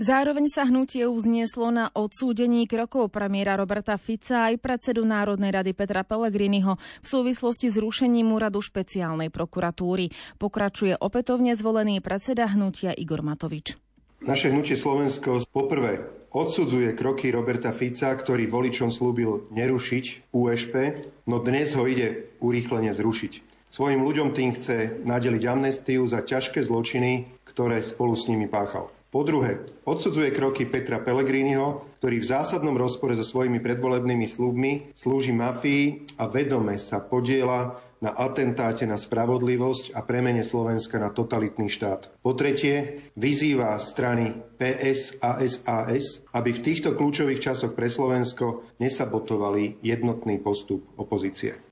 Zároveň 0.00 0.48
sa 0.48 0.64
hnutie 0.64 1.04
uznieslo 1.04 1.68
na 1.68 1.92
odsúdení 1.92 2.64
krokov 2.64 3.12
premiéra 3.12 3.52
Roberta 3.52 4.00
Fica 4.00 4.48
aj 4.48 4.56
predsedu 4.56 5.04
Národnej 5.04 5.52
rady 5.52 5.76
Petra 5.76 6.08
Pellegriniho 6.08 6.80
v 6.80 7.04
súvislosti 7.04 7.68
s 7.68 7.76
rušením 7.76 8.32
úradu 8.32 8.64
špeciálnej 8.64 9.28
prokuratúry. 9.28 10.08
Pokračuje 10.40 10.96
opätovne 10.96 11.52
zvolený 11.52 12.00
predseda 12.00 12.48
hnutia 12.48 12.96
Igor 12.96 13.20
Matovič. 13.20 13.76
Naše 14.24 14.48
hnutie 14.48 14.72
Slovensko 14.72 15.44
poprvé 15.52 16.00
odsudzuje 16.32 16.96
kroky 16.96 17.28
Roberta 17.28 17.68
Fica, 17.68 18.08
ktorý 18.16 18.48
voličom 18.48 18.88
slúbil 18.88 19.52
nerušiť 19.52 20.32
USP, 20.32 20.96
no 21.28 21.44
dnes 21.44 21.76
ho 21.76 21.84
ide 21.84 22.32
urýchlene 22.40 22.96
zrušiť. 22.96 23.32
Svojim 23.68 24.00
ľuďom 24.00 24.32
tým 24.32 24.56
chce 24.56 25.04
nadeliť 25.04 25.44
amnestiu 25.44 26.08
za 26.08 26.24
ťažké 26.24 26.64
zločiny, 26.64 27.28
ktoré 27.44 27.84
spolu 27.84 28.16
s 28.16 28.32
nimi 28.32 28.48
páchal. 28.48 28.88
Po 29.10 29.26
druhé, 29.26 29.66
odsudzuje 29.90 30.30
kroky 30.30 30.70
Petra 30.70 31.02
Pellegriniho, 31.02 31.98
ktorý 31.98 32.22
v 32.22 32.30
zásadnom 32.30 32.78
rozpore 32.78 33.18
so 33.18 33.26
svojimi 33.26 33.58
predvolebnými 33.58 34.22
slúbmi 34.22 34.94
slúži 34.94 35.34
mafii 35.34 36.14
a 36.14 36.30
vedome 36.30 36.78
sa 36.78 37.02
podiela 37.02 37.82
na 37.98 38.14
atentáte 38.14 38.86
na 38.86 38.94
spravodlivosť 38.94 39.98
a 39.98 40.06
premene 40.06 40.46
Slovenska 40.46 41.02
na 41.02 41.10
totalitný 41.10 41.66
štát. 41.66 42.22
Po 42.22 42.38
tretie, 42.38 43.02
vyzýva 43.18 43.74
strany 43.82 44.30
PS 44.54 45.18
a 45.18 45.42
SAS, 45.42 46.22
aby 46.30 46.54
v 46.54 46.64
týchto 46.64 46.94
kľúčových 46.94 47.42
časoch 47.50 47.74
pre 47.74 47.90
Slovensko 47.90 48.78
nesabotovali 48.78 49.82
jednotný 49.82 50.38
postup 50.38 50.86
opozície. 50.96 51.69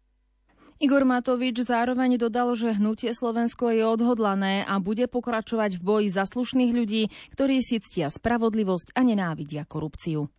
Igor 0.79 1.03
Matovič 1.03 1.67
zároveň 1.67 2.23
dodal, 2.23 2.55
že 2.55 2.79
hnutie 2.79 3.11
Slovensko 3.11 3.75
je 3.75 3.83
odhodlané 3.83 4.63
a 4.63 4.79
bude 4.79 5.11
pokračovať 5.11 5.75
v 5.75 5.83
boji 5.83 6.09
za 6.15 6.23
slušných 6.23 6.71
ľudí, 6.71 7.11
ktorí 7.35 7.59
si 7.67 7.83
ctia 7.83 8.07
spravodlivosť 8.07 8.95
a 8.95 9.03
nenávidia 9.03 9.67
korupciu. 9.67 10.31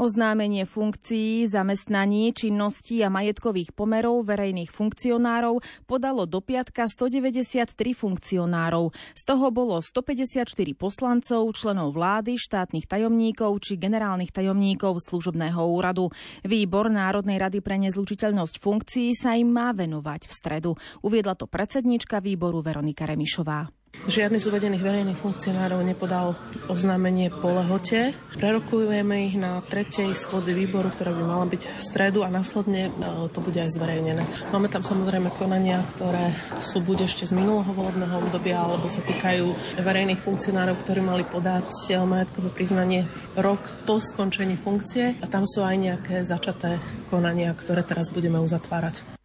Oznámenie 0.00 0.64
funkcií, 0.64 1.44
zamestnaní, 1.44 2.32
činností 2.32 3.04
a 3.04 3.12
majetkových 3.12 3.76
pomerov 3.76 4.24
verejných 4.24 4.72
funkcionárov 4.72 5.60
podalo 5.84 6.24
do 6.24 6.40
piatka 6.40 6.88
193 6.88 7.76
funkcionárov. 7.76 8.96
Z 9.12 9.22
toho 9.28 9.52
bolo 9.52 9.76
154 9.76 10.48
poslancov, 10.72 11.52
členov 11.52 11.92
vlády, 11.92 12.40
štátnych 12.40 12.88
tajomníkov 12.88 13.60
či 13.60 13.76
generálnych 13.76 14.32
tajomníkov 14.32 15.04
služobného 15.04 15.60
úradu. 15.68 16.08
Výbor 16.48 16.88
Národnej 16.88 17.36
rady 17.36 17.60
pre 17.60 17.76
nezlučiteľnosť 17.84 18.56
funkcií 18.56 19.12
sa 19.12 19.36
im 19.36 19.52
má 19.52 19.76
venovať 19.76 20.24
v 20.24 20.32
stredu. 20.32 20.70
Uviedla 21.04 21.36
to 21.36 21.44
predsednička 21.44 22.24
výboru 22.24 22.64
Veronika 22.64 23.04
Remišová. 23.04 23.79
Žiadny 24.10 24.42
z 24.42 24.50
uvedených 24.50 24.82
verejných 24.82 25.22
funkcionárov 25.22 25.86
nepodal 25.86 26.34
oznámenie 26.66 27.30
po 27.30 27.52
lehote. 27.52 28.10
Prerokujeme 28.34 29.30
ich 29.30 29.38
na 29.38 29.62
tretej 29.62 30.16
schôdzi 30.18 30.50
výboru, 30.50 30.90
ktorá 30.90 31.14
by 31.14 31.22
mala 31.22 31.46
byť 31.46 31.62
v 31.68 31.78
stredu 31.78 32.26
a 32.26 32.32
následne 32.32 32.88
e, 32.88 32.92
to 33.30 33.38
bude 33.38 33.60
aj 33.60 33.70
zverejnené. 33.70 34.26
Máme 34.50 34.66
tam 34.66 34.82
samozrejme 34.82 35.30
konania, 35.36 35.78
ktoré 35.94 36.34
sú 36.58 36.82
buď 36.82 37.06
ešte 37.06 37.30
z 37.30 37.38
minulého 37.38 37.70
volebného 37.70 38.24
obdobia, 38.24 38.58
alebo 38.58 38.90
sa 38.90 38.98
týkajú 39.04 39.78
verejných 39.78 40.18
funkcionárov, 40.18 40.80
ktorí 40.80 41.04
mali 41.06 41.22
podať 41.22 41.70
majetkové 42.02 42.50
priznanie 42.50 43.06
rok 43.38 43.62
po 43.86 44.02
skončení 44.02 44.58
funkcie 44.58 45.22
a 45.22 45.26
tam 45.30 45.46
sú 45.46 45.60
aj 45.62 45.76
nejaké 45.76 46.26
začaté 46.26 46.82
konania, 47.12 47.54
ktoré 47.54 47.86
teraz 47.86 48.10
budeme 48.10 48.42
uzatvárať. 48.42 49.19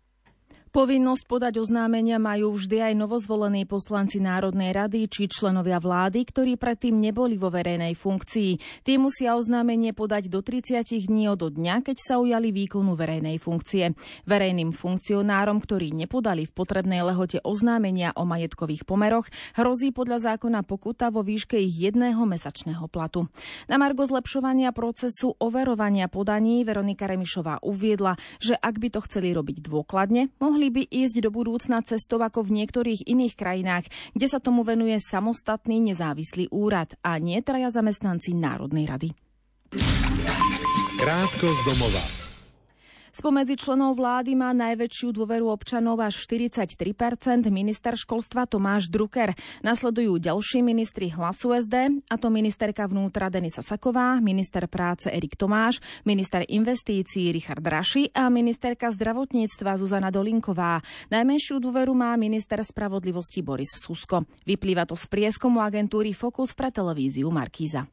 Povinnosť 0.76 1.32
podať 1.32 1.64
oznámenia 1.64 2.20
majú 2.20 2.52
vždy 2.52 2.92
aj 2.92 2.94
novozvolení 3.00 3.64
poslanci 3.64 4.20
Národnej 4.20 4.76
rady 4.76 5.08
či 5.08 5.32
členovia 5.32 5.80
vlády, 5.80 6.28
ktorí 6.28 6.60
predtým 6.60 7.00
neboli 7.00 7.40
vo 7.40 7.48
verejnej 7.48 7.96
funkcii. 7.96 8.84
Tí 8.84 9.00
musia 9.00 9.40
oznámenie 9.40 9.96
podať 9.96 10.28
do 10.28 10.44
30 10.44 10.84
dní 11.08 11.32
od 11.32 11.48
dňa, 11.48 11.80
keď 11.80 11.96
sa 11.96 12.20
ujali 12.20 12.52
výkonu 12.52 12.92
verejnej 13.00 13.40
funkcie. 13.40 13.96
Verejným 14.28 14.76
funkcionárom, 14.76 15.64
ktorí 15.64 15.96
nepodali 15.96 16.44
v 16.44 16.52
potrebnej 16.52 17.08
lehote 17.08 17.40
oznámenia 17.40 18.12
o 18.20 18.28
majetkových 18.28 18.84
pomeroch, 18.84 19.32
hrozí 19.56 19.96
podľa 19.96 20.36
zákona 20.36 20.68
pokuta 20.68 21.08
vo 21.08 21.24
výške 21.24 21.56
ich 21.56 21.72
jedného 21.72 22.28
mesačného 22.28 22.92
platu. 22.92 23.32
Na 23.72 23.80
margo 23.80 24.04
zlepšovania 24.04 24.76
procesu 24.76 25.40
overovania 25.40 26.12
podaní 26.12 26.68
Veronika 26.68 27.08
Remišová 27.08 27.64
uviedla, 27.64 28.20
že 28.44 28.60
ak 28.60 28.76
by 28.76 28.92
to 28.92 29.00
chceli 29.08 29.32
robiť 29.32 29.64
dôkladne, 29.64 30.36
mohli 30.44 30.65
Mohli 30.66 30.82
by 30.82 30.98
ísť 30.98 31.22
do 31.22 31.30
budúcna 31.30 31.86
cestou 31.86 32.18
ako 32.26 32.42
v 32.42 32.58
niektorých 32.58 33.06
iných 33.06 33.38
krajinách, 33.38 33.86
kde 34.18 34.26
sa 34.26 34.42
tomu 34.42 34.66
venuje 34.66 34.98
samostatný 34.98 35.78
nezávislý 35.94 36.50
úrad 36.50 36.98
a 37.06 37.22
nie 37.22 37.38
traja 37.46 37.70
zamestnanci 37.70 38.34
Národnej 38.34 38.90
rady. 38.90 39.14
Krátko 40.98 41.54
z 41.54 41.62
domova. 41.70 42.25
Spomedzi 43.16 43.56
členov 43.56 43.96
vlády 43.96 44.36
má 44.36 44.52
najväčšiu 44.52 45.16
dôveru 45.16 45.48
občanov 45.48 46.04
až 46.04 46.20
43%, 46.28 47.48
minister 47.48 47.96
školstva 47.96 48.44
Tomáš 48.44 48.92
Drucker. 48.92 49.32
Nasledujú 49.64 50.20
ďalší 50.20 50.60
ministri 50.60 51.08
hlasu 51.16 51.56
SD, 51.56 52.04
a 52.12 52.16
to 52.20 52.28
ministerka 52.28 52.84
vnútra 52.84 53.32
Denisa 53.32 53.64
Saková, 53.64 54.20
minister 54.20 54.68
práce 54.68 55.08
Erik 55.08 55.40
Tomáš, 55.40 55.80
minister 56.04 56.44
investícií 56.44 57.32
Richard 57.32 57.64
Raši 57.64 58.12
a 58.12 58.28
ministerka 58.28 58.92
zdravotníctva 58.92 59.80
Zuzana 59.80 60.12
Dolinková. 60.12 60.84
Najmenšiu 61.08 61.64
dôveru 61.64 61.96
má 61.96 62.12
minister 62.20 62.60
spravodlivosti 62.68 63.40
Boris 63.40 63.80
Susko. 63.80 64.28
Vyplýva 64.44 64.84
to 64.84 65.00
z 65.00 65.08
prieskomu 65.08 65.64
agentúry 65.64 66.12
Focus 66.12 66.52
pre 66.52 66.68
televíziu 66.68 67.32
Markíza. 67.32 67.88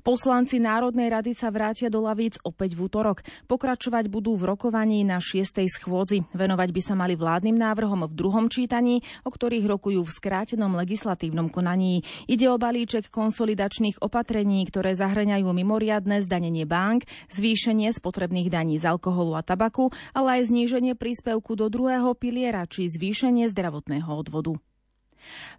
Poslanci 0.00 0.62
Národnej 0.62 1.12
rady 1.12 1.36
sa 1.36 1.52
vrátia 1.52 1.92
do 1.92 2.02
lavíc 2.04 2.40
opäť 2.42 2.78
v 2.78 2.88
útorok. 2.88 3.22
Pokračovať 3.46 4.08
budú 4.08 4.34
v 4.38 4.54
rokovaní 4.54 5.02
na 5.04 5.18
6. 5.18 5.60
schôdzi. 5.68 6.24
Venovať 6.32 6.68
by 6.70 6.80
sa 6.80 6.94
mali 6.96 7.18
vládnym 7.18 7.56
návrhom 7.56 8.08
v 8.08 8.16
druhom 8.16 8.46
čítaní, 8.48 9.02
o 9.26 9.30
ktorých 9.30 9.66
rokujú 9.66 10.00
v 10.06 10.14
skrátenom 10.14 10.72
legislatívnom 10.78 11.52
konaní. 11.52 12.06
Ide 12.30 12.48
o 12.48 12.56
balíček 12.56 13.12
konsolidačných 13.12 14.00
opatrení, 14.00 14.64
ktoré 14.70 14.96
zahraňajú 14.96 15.50
mimoriadne 15.50 16.22
zdanenie 16.22 16.64
bank, 16.64 17.04
zvýšenie 17.34 17.92
spotrebných 17.92 18.48
daní 18.48 18.78
z 18.78 18.88
alkoholu 18.88 19.36
a 19.36 19.42
tabaku, 19.42 19.90
ale 20.16 20.40
aj 20.40 20.48
zníženie 20.48 20.94
príspevku 20.96 21.58
do 21.58 21.68
druhého 21.68 22.14
piliera 22.16 22.64
či 22.64 22.88
zvýšenie 22.88 23.50
zdravotného 23.50 24.10
odvodu. 24.10 24.56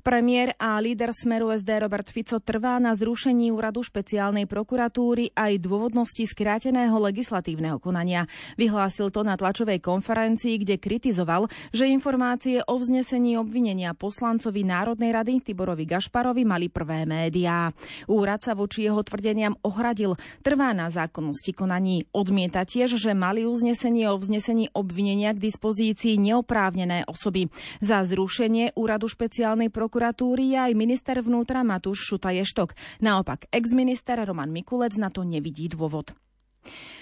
Premiér 0.02 0.56
a 0.58 0.80
líder 0.80 1.12
Smeru 1.12 1.52
SD 1.52 1.84
Robert 1.84 2.08
Fico 2.10 2.40
trvá 2.42 2.80
na 2.80 2.96
zrušení 2.96 3.52
úradu 3.52 3.84
špeciálnej 3.86 4.48
prokuratúry 4.48 5.36
aj 5.36 5.62
dôvodnosti 5.62 6.24
skráteného 6.26 6.96
legislatívneho 6.98 7.78
konania. 7.78 8.26
Vyhlásil 8.56 9.12
to 9.12 9.22
na 9.22 9.38
tlačovej 9.38 9.78
konferencii, 9.84 10.58
kde 10.62 10.82
kritizoval, 10.82 11.52
že 11.76 11.92
informácie 11.92 12.66
o 12.66 12.82
vznesení 12.82 13.38
obvinenia 13.38 13.94
poslancovi 13.94 14.64
Národnej 14.64 15.12
rady 15.14 15.44
Tiborovi 15.44 15.86
Gašparovi 15.86 16.42
mali 16.48 16.72
prvé 16.72 17.06
médiá. 17.06 17.70
Úrad 18.08 18.42
sa 18.42 18.56
voči 18.56 18.88
jeho 18.88 19.04
tvrdeniam 19.04 19.54
ohradil, 19.62 20.16
trvá 20.42 20.72
na 20.72 20.88
zákonnosti 20.88 21.52
konaní. 21.54 22.08
Odmieta 22.16 22.64
tiež, 22.64 22.96
že 22.98 23.12
mali 23.12 23.44
uznesenie 23.44 24.08
o 24.08 24.18
vznesení 24.18 24.72
obvinenia 24.72 25.36
k 25.36 25.44
dispozícii 25.44 26.16
neoprávnené 26.18 27.06
osoby. 27.06 27.52
Za 27.84 28.02
zrušenie 28.08 28.74
úradu 28.80 29.12
špeciálnej 29.12 29.51
špeciálnej 29.52 29.76
prokuratúry 29.76 30.56
je 30.56 30.60
aj 30.64 30.80
minister 30.80 31.20
vnútra 31.20 31.60
Matúš 31.68 32.08
Šutaještok. 32.08 32.72
Naopak, 33.04 33.52
ex-minister 33.52 34.16
Roman 34.24 34.48
Mikulec 34.48 34.96
na 34.96 35.12
to 35.12 35.28
nevidí 35.28 35.68
dôvod. 35.68 36.16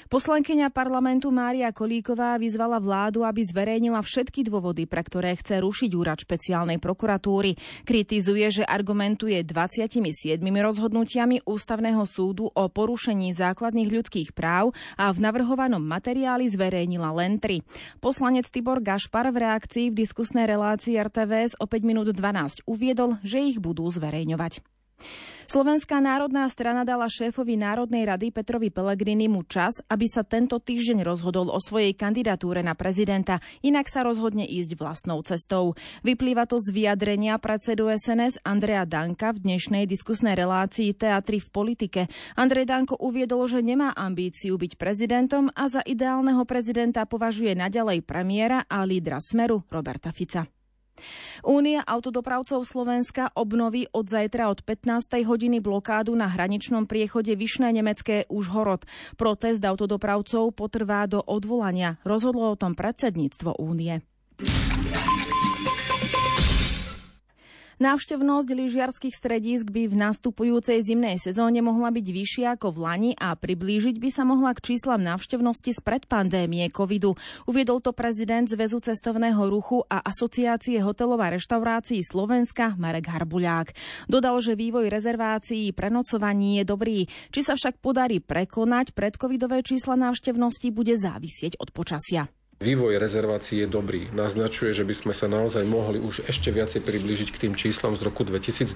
Poslankyňa 0.10 0.74
parlamentu 0.74 1.30
Mária 1.30 1.70
Kolíková 1.70 2.42
vyzvala 2.42 2.82
vládu, 2.82 3.22
aby 3.22 3.46
zverejnila 3.46 4.02
všetky 4.02 4.42
dôvody, 4.42 4.90
pre 4.90 5.06
ktoré 5.06 5.38
chce 5.38 5.62
rušiť 5.62 5.94
úrad 5.94 6.18
špeciálnej 6.18 6.82
prokuratúry. 6.82 7.54
Kritizuje, 7.86 8.50
že 8.50 8.64
argumentuje 8.66 9.38
27 9.46 10.02
rozhodnutiami 10.42 11.46
Ústavného 11.46 12.02
súdu 12.10 12.50
o 12.50 12.64
porušení 12.74 13.38
základných 13.38 14.02
ľudských 14.02 14.30
práv 14.34 14.74
a 14.98 15.14
v 15.14 15.22
navrhovanom 15.22 15.86
materiáli 15.86 16.50
zverejnila 16.50 17.14
len 17.14 17.38
tri. 17.38 17.62
Poslanec 18.02 18.50
Tibor 18.50 18.82
Gašpar 18.82 19.30
v 19.30 19.46
reakcii 19.46 19.94
v 19.94 20.00
diskusnej 20.10 20.50
relácii 20.50 20.98
RTVS 20.98 21.62
o 21.62 21.70
5 21.70 21.86
minút 21.86 22.10
12 22.10 22.66
uviedol, 22.66 23.22
že 23.22 23.46
ich 23.46 23.62
budú 23.62 23.86
zverejňovať. 23.86 24.66
Slovenská 25.50 25.98
národná 25.98 26.46
strana 26.46 26.86
dala 26.86 27.10
šéfovi 27.10 27.58
Národnej 27.58 28.06
rady 28.06 28.30
Petrovi 28.30 28.70
mu 29.26 29.42
čas, 29.42 29.82
aby 29.90 30.06
sa 30.06 30.22
tento 30.22 30.62
týždeň 30.62 31.02
rozhodol 31.02 31.50
o 31.50 31.58
svojej 31.58 31.98
kandidatúre 31.98 32.62
na 32.62 32.78
prezidenta, 32.78 33.42
inak 33.66 33.90
sa 33.90 34.06
rozhodne 34.06 34.46
ísť 34.46 34.78
vlastnou 34.78 35.26
cestou. 35.26 35.74
Vyplýva 36.06 36.46
to 36.46 36.62
z 36.62 36.70
vyjadrenia 36.70 37.42
predsedu 37.42 37.90
SNS 37.90 38.46
Andreja 38.46 38.86
Danka 38.86 39.34
v 39.34 39.42
dnešnej 39.50 39.90
diskusnej 39.90 40.38
relácii 40.38 40.94
Teatry 40.94 41.42
v 41.42 41.50
politike. 41.50 42.02
Andrej 42.38 42.70
Danko 42.70 43.02
uviedol, 43.02 43.50
že 43.50 43.66
nemá 43.66 43.98
ambíciu 43.98 44.54
byť 44.54 44.78
prezidentom 44.78 45.50
a 45.58 45.66
za 45.66 45.82
ideálneho 45.82 46.46
prezidenta 46.46 47.10
považuje 47.10 47.58
naďalej 47.58 48.06
premiéra 48.06 48.70
a 48.70 48.86
lídra 48.86 49.18
Smeru 49.18 49.66
Roberta 49.66 50.14
Fica. 50.14 50.59
Únia 51.46 51.84
autodopravcov 51.84 52.64
Slovenska 52.64 53.34
obnoví 53.34 53.88
od 53.92 54.06
zajtra 54.06 54.50
od 54.54 54.62
15. 54.62 55.26
hodiny 55.26 55.60
blokádu 55.60 56.16
na 56.16 56.28
hraničnom 56.28 56.86
priechode 56.86 57.36
Vyšné 57.36 57.74
nemecké 57.74 58.30
Užhorod. 58.30 58.86
Protest 59.16 59.64
autodopravcov 59.64 60.54
potrvá 60.54 61.06
do 61.06 61.24
odvolania. 61.24 61.98
Rozhodlo 62.06 62.54
o 62.54 62.60
tom 62.60 62.76
predsedníctvo 62.78 63.58
únie. 63.60 64.02
Návštevnosť 67.80 68.52
lyžiarských 68.52 69.16
stredísk 69.16 69.72
by 69.72 69.88
v 69.88 69.96
nastupujúcej 69.96 70.84
zimnej 70.84 71.16
sezóne 71.16 71.64
mohla 71.64 71.96
byť 71.96 72.08
vyššia 72.12 72.48
ako 72.60 72.76
v 72.76 72.80
Lani 72.84 73.12
a 73.16 73.32
priblížiť 73.32 73.96
by 74.04 74.10
sa 74.12 74.28
mohla 74.28 74.52
k 74.52 74.60
číslam 74.60 75.00
návštevnosti 75.00 75.80
spred 75.80 76.04
pandémie 76.04 76.68
covidu. 76.76 77.16
Uviedol 77.48 77.80
to 77.80 77.96
prezident 77.96 78.52
Zväzu 78.52 78.84
cestovného 78.84 79.40
ruchu 79.48 79.80
a 79.88 80.04
Asociácie 80.04 80.84
hotelov 80.84 81.24
a 81.24 81.32
reštaurácií 81.32 82.04
Slovenska 82.04 82.76
Marek 82.76 83.16
Harbuľák. 83.16 83.72
Dodal, 84.12 84.44
že 84.44 84.60
vývoj 84.60 84.92
rezervácií 84.92 85.72
prenocovaní 85.72 86.60
je 86.60 86.64
dobrý. 86.68 87.08
Či 87.32 87.48
sa 87.48 87.56
však 87.56 87.80
podarí 87.80 88.20
prekonať 88.20 88.92
predcovidové 88.92 89.64
čísla 89.64 89.96
návštevnosti 89.96 90.68
bude 90.76 91.00
závisieť 91.00 91.56
od 91.56 91.72
počasia. 91.72 92.28
Vývoj 92.60 93.00
rezervácií 93.00 93.64
je 93.64 93.72
dobrý. 93.72 94.12
Naznačuje, 94.12 94.76
že 94.76 94.84
by 94.84 94.92
sme 94.92 95.14
sa 95.16 95.32
naozaj 95.32 95.64
mohli 95.64 95.96
už 95.96 96.28
ešte 96.28 96.52
viacej 96.52 96.84
priblížiť 96.84 97.32
k 97.32 97.48
tým 97.48 97.54
číslam 97.56 97.96
z 97.96 98.04
roku 98.04 98.28
2019. 98.28 98.76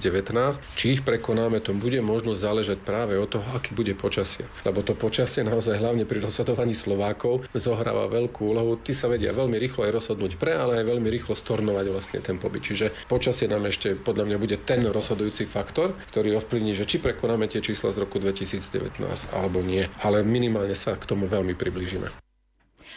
Či 0.80 0.86
ich 0.96 1.02
prekonáme, 1.04 1.60
to 1.60 1.76
bude 1.76 2.00
možno 2.00 2.32
záležať 2.32 2.80
práve 2.80 3.20
od 3.20 3.28
toho, 3.28 3.44
aký 3.52 3.76
bude 3.76 3.92
počasie. 3.92 4.48
Lebo 4.64 4.88
to 4.88 4.96
počasie 4.96 5.44
naozaj 5.44 5.84
hlavne 5.84 6.08
pri 6.08 6.24
rozhodovaní 6.24 6.72
Slovákov 6.72 7.44
zohráva 7.52 8.08
veľkú 8.08 8.56
úlohu. 8.56 8.80
Tí 8.80 8.96
sa 8.96 9.12
vedia 9.12 9.36
veľmi 9.36 9.60
rýchlo 9.60 9.84
aj 9.84 10.00
rozhodnúť 10.00 10.40
pre, 10.40 10.56
ale 10.56 10.80
aj 10.80 10.88
veľmi 10.88 11.10
rýchlo 11.12 11.36
stornovať 11.36 11.86
vlastne 11.92 12.20
ten 12.24 12.40
pobyt. 12.40 12.64
Čiže 12.64 13.12
počasie 13.12 13.52
nám 13.52 13.68
ešte 13.68 14.00
podľa 14.00 14.32
mňa 14.32 14.38
bude 14.40 14.64
ten 14.64 14.80
rozhodujúci 14.88 15.44
faktor, 15.44 15.92
ktorý 16.08 16.40
ovplyvní, 16.40 16.72
že 16.72 16.88
či 16.88 17.04
prekonáme 17.04 17.52
tie 17.52 17.60
čísla 17.60 17.92
z 17.92 18.00
roku 18.00 18.16
2019 18.16 18.64
alebo 19.36 19.60
nie. 19.60 19.92
Ale 20.00 20.24
minimálne 20.24 20.72
sa 20.72 20.96
k 20.96 21.04
tomu 21.04 21.28
veľmi 21.28 21.52
priblížime. 21.52 22.24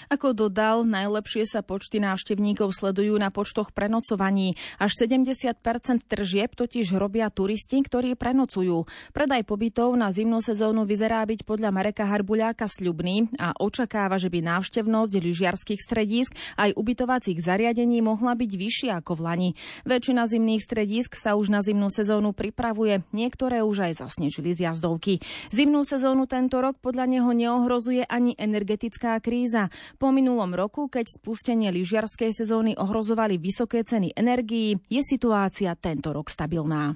Ako 0.07 0.39
dodal, 0.39 0.87
najlepšie 0.87 1.51
sa 1.51 1.67
počty 1.67 1.99
návštevníkov 1.99 2.71
sledujú 2.71 3.19
na 3.19 3.35
počtoch 3.35 3.75
prenocovaní. 3.75 4.55
Až 4.79 5.03
70% 5.03 5.59
tržieb 6.07 6.55
totiž 6.55 6.95
robia 6.95 7.27
turisti, 7.27 7.83
ktorí 7.83 8.15
prenocujú. 8.15 8.87
Predaj 9.11 9.43
pobytov 9.43 9.99
na 9.99 10.15
zimnú 10.15 10.39
sezónu 10.39 10.87
vyzerá 10.87 11.27
byť 11.27 11.43
podľa 11.43 11.75
Mareka 11.75 12.07
Harbuľáka 12.07 12.71
sľubný 12.71 13.27
a 13.43 13.51
očakáva, 13.59 14.15
že 14.23 14.31
by 14.31 14.47
návštevnosť 14.47 15.13
lyžiarských 15.19 15.81
stredísk 15.83 16.31
aj 16.55 16.79
ubytovacích 16.79 17.43
zariadení 17.43 17.99
mohla 17.99 18.39
byť 18.39 18.53
vyššia 18.55 18.93
ako 19.03 19.19
v 19.19 19.25
Lani. 19.27 19.51
Väčšina 19.83 20.31
zimných 20.31 20.63
stredísk 20.63 21.19
sa 21.19 21.35
už 21.35 21.51
na 21.51 21.59
zimnú 21.67 21.91
sezónu 21.91 22.31
pripravuje, 22.31 23.03
niektoré 23.11 23.67
už 23.67 23.91
aj 23.91 24.07
zasnežili 24.07 24.55
z 24.55 24.71
jazdovky. 24.71 25.19
Zimnú 25.51 25.83
sezónu 25.83 26.31
tento 26.31 26.63
rok 26.63 26.79
podľa 26.79 27.11
neho 27.11 27.31
neohrozuje 27.35 28.07
ani 28.07 28.39
energetická 28.39 29.19
kríza. 29.19 29.69
Po 29.97 30.13
minulom 30.13 30.53
roku, 30.53 30.93
keď 30.93 31.09
spustenie 31.09 31.73
lyžiarskej 31.73 32.29
sezóny 32.29 32.77
ohrozovali 32.77 33.41
vysoké 33.41 33.81
ceny 33.81 34.13
energií, 34.13 34.77
je 34.93 35.01
situácia 35.01 35.73
tento 35.73 36.13
rok 36.13 36.29
stabilná. 36.29 36.93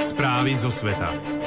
Správy 0.00 0.56
zo 0.56 0.72
sveta. 0.72 1.39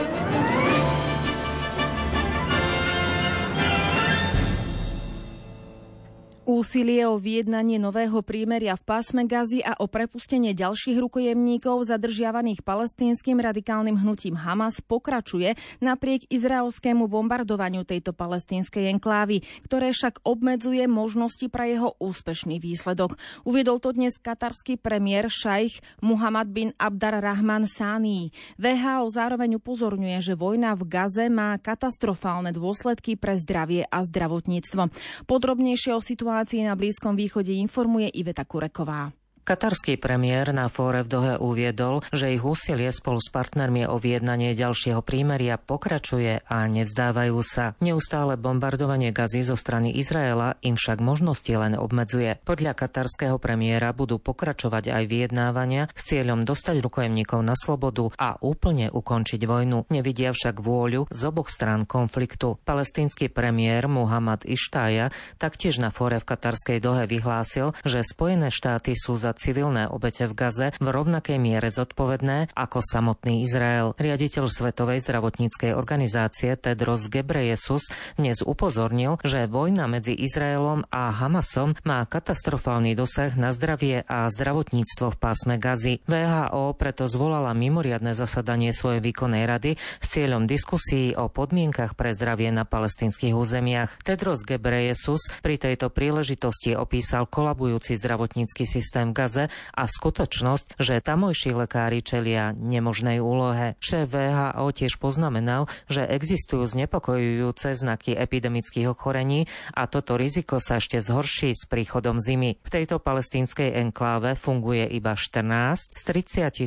Úsilie 6.44 7.08
o 7.08 7.16
vyjednanie 7.16 7.80
nového 7.80 8.20
prímeria 8.20 8.76
v 8.76 8.84
pásme 8.84 9.24
Gazy 9.24 9.64
a 9.64 9.80
o 9.80 9.88
prepustenie 9.88 10.52
ďalších 10.52 11.00
rukojemníkov 11.00 11.88
zadržiavaných 11.88 12.68
palestínskym 12.68 13.40
radikálnym 13.40 13.96
hnutím 13.96 14.36
Hamas 14.36 14.84
pokračuje 14.84 15.56
napriek 15.80 16.28
izraelskému 16.28 17.08
bombardovaniu 17.08 17.88
tejto 17.88 18.12
palestínskej 18.12 18.92
enklávy, 18.92 19.48
ktoré 19.64 19.96
však 19.96 20.20
obmedzuje 20.28 20.84
možnosti 20.84 21.48
pre 21.48 21.80
jeho 21.80 21.96
úspešný 22.04 22.60
výsledok. 22.60 23.16
Uviedol 23.48 23.80
to 23.80 23.96
dnes 23.96 24.12
katarský 24.20 24.76
premiér 24.76 25.32
šajch 25.32 26.04
Muhammad 26.04 26.52
bin 26.52 26.76
Abdar 26.76 27.24
Rahman 27.24 27.72
Sani. 27.72 28.36
VHO 28.60 29.08
zároveň 29.16 29.64
upozorňuje, 29.64 30.20
že 30.20 30.36
vojna 30.36 30.76
v 30.76 30.92
Gaze 30.92 31.32
má 31.32 31.56
katastrofálne 31.56 32.52
dôsledky 32.52 33.16
pre 33.16 33.40
zdravie 33.40 33.88
a 33.88 34.04
zdravotníctvo. 34.04 34.92
Podrobnejšie 35.24 35.96
o 35.96 36.04
situácii 36.04 36.33
situácii 36.34 36.66
na 36.66 36.74
Blízkom 36.74 37.14
východe 37.14 37.54
informuje 37.54 38.10
Iveta 38.10 38.42
Kureková. 38.42 39.14
Katarský 39.44 40.00
premiér 40.00 40.56
na 40.56 40.72
fóre 40.72 41.04
v 41.04 41.12
Dohe 41.12 41.34
uviedol, 41.36 42.00
že 42.16 42.32
ich 42.32 42.40
úsilie 42.40 42.88
spolu 42.96 43.20
s 43.20 43.28
partnermi 43.28 43.84
o 43.84 44.00
vyjednanie 44.00 44.56
ďalšieho 44.56 45.04
prímeria 45.04 45.60
pokračuje 45.60 46.48
a 46.48 46.64
nevzdávajú 46.72 47.36
sa. 47.44 47.76
Neustále 47.84 48.40
bombardovanie 48.40 49.12
gazy 49.12 49.44
zo 49.44 49.60
strany 49.60 49.92
Izraela 50.00 50.56
im 50.64 50.80
však 50.80 51.04
možnosti 51.04 51.52
len 51.60 51.76
obmedzuje. 51.76 52.40
Podľa 52.48 52.72
katarského 52.72 53.36
premiéra 53.36 53.92
budú 53.92 54.16
pokračovať 54.16 54.96
aj 54.96 55.04
vyjednávania 55.12 55.92
s 55.92 56.08
cieľom 56.08 56.48
dostať 56.48 56.80
rukojemníkov 56.80 57.44
na 57.44 57.60
slobodu 57.60 58.16
a 58.16 58.40
úplne 58.40 58.96
ukončiť 58.96 59.44
vojnu. 59.44 59.92
Nevidia 59.92 60.32
však 60.32 60.64
vôľu 60.64 61.12
z 61.12 61.22
oboch 61.28 61.52
strán 61.52 61.84
konfliktu. 61.84 62.64
Palestínsky 62.64 63.28
premiér 63.28 63.92
Muhammad 63.92 64.48
Ištája 64.48 65.12
taktiež 65.36 65.84
na 65.84 65.92
fóre 65.92 66.24
v 66.24 66.32
katarskej 66.32 66.80
Dohe 66.80 67.12
vyhlásil, 67.12 67.76
že 67.84 68.08
Spojené 68.08 68.48
štáty 68.48 68.96
sú 68.96 69.20
za 69.20 69.33
civilné 69.34 69.90
obete 69.90 70.30
v 70.30 70.34
Gaze 70.38 70.68
v 70.78 70.88
rovnakej 70.88 71.42
miere 71.42 71.74
zodpovedné 71.74 72.54
ako 72.54 72.80
samotný 72.80 73.42
Izrael. 73.42 73.98
Riaditeľ 73.98 74.46
Svetovej 74.48 75.02
zdravotníckej 75.02 75.74
organizácie 75.74 76.54
Tedros 76.56 77.10
Gebreyesus 77.10 77.90
dnes 78.16 78.46
upozornil, 78.46 79.18
že 79.26 79.50
vojna 79.50 79.90
medzi 79.90 80.14
Izraelom 80.14 80.86
a 80.94 81.10
Hamasom 81.10 81.74
má 81.84 82.06
katastrofálny 82.06 82.94
dosah 82.94 83.34
na 83.34 83.50
zdravie 83.50 84.06
a 84.06 84.30
zdravotníctvo 84.30 85.14
v 85.14 85.18
pásme 85.18 85.56
Gazy. 85.58 86.06
VHO 86.06 86.78
preto 86.78 87.10
zvolala 87.10 87.52
mimoriadne 87.58 88.14
zasadanie 88.14 88.70
svojej 88.70 89.02
výkonnej 89.02 89.50
rady 89.50 89.72
s 89.98 90.08
cieľom 90.14 90.46
diskusí 90.46 91.18
o 91.18 91.28
podmienkach 91.28 91.98
pre 91.98 92.14
zdravie 92.14 92.54
na 92.54 92.64
palestinských 92.64 93.34
územiach. 93.34 94.06
Tedros 94.06 94.46
Gebreyesus 94.46 95.34
pri 95.42 95.58
tejto 95.58 95.90
príležitosti 95.90 96.78
opísal 96.78 97.26
kolabujúci 97.26 97.98
zdravotnícky 97.98 98.70
systém 98.70 99.10
v 99.10 99.18
Gaze 99.24 99.48
a 99.72 99.84
skutočnosť, 99.88 100.76
že 100.84 101.00
tamojší 101.00 101.56
lekári 101.56 102.04
čelia 102.04 102.52
nemožnej 102.52 103.24
úlohe. 103.24 103.80
Šéf 103.80 104.12
VHO 104.12 104.68
tiež 104.76 105.00
poznamenal, 105.00 105.72
že 105.88 106.04
existujú 106.04 106.68
znepokojujúce 106.68 107.72
znaky 107.80 108.20
epidemických 108.20 108.92
ochorení 108.92 109.48
a 109.72 109.88
toto 109.88 110.20
riziko 110.20 110.60
sa 110.60 110.84
ešte 110.84 111.00
zhorší 111.00 111.56
s 111.56 111.64
príchodom 111.64 112.20
zimy. 112.20 112.60
V 112.60 112.70
tejto 112.70 113.00
palestínskej 113.00 113.80
enkláve 113.80 114.36
funguje 114.36 114.92
iba 114.92 115.16
14 115.16 115.96
z 115.96 116.02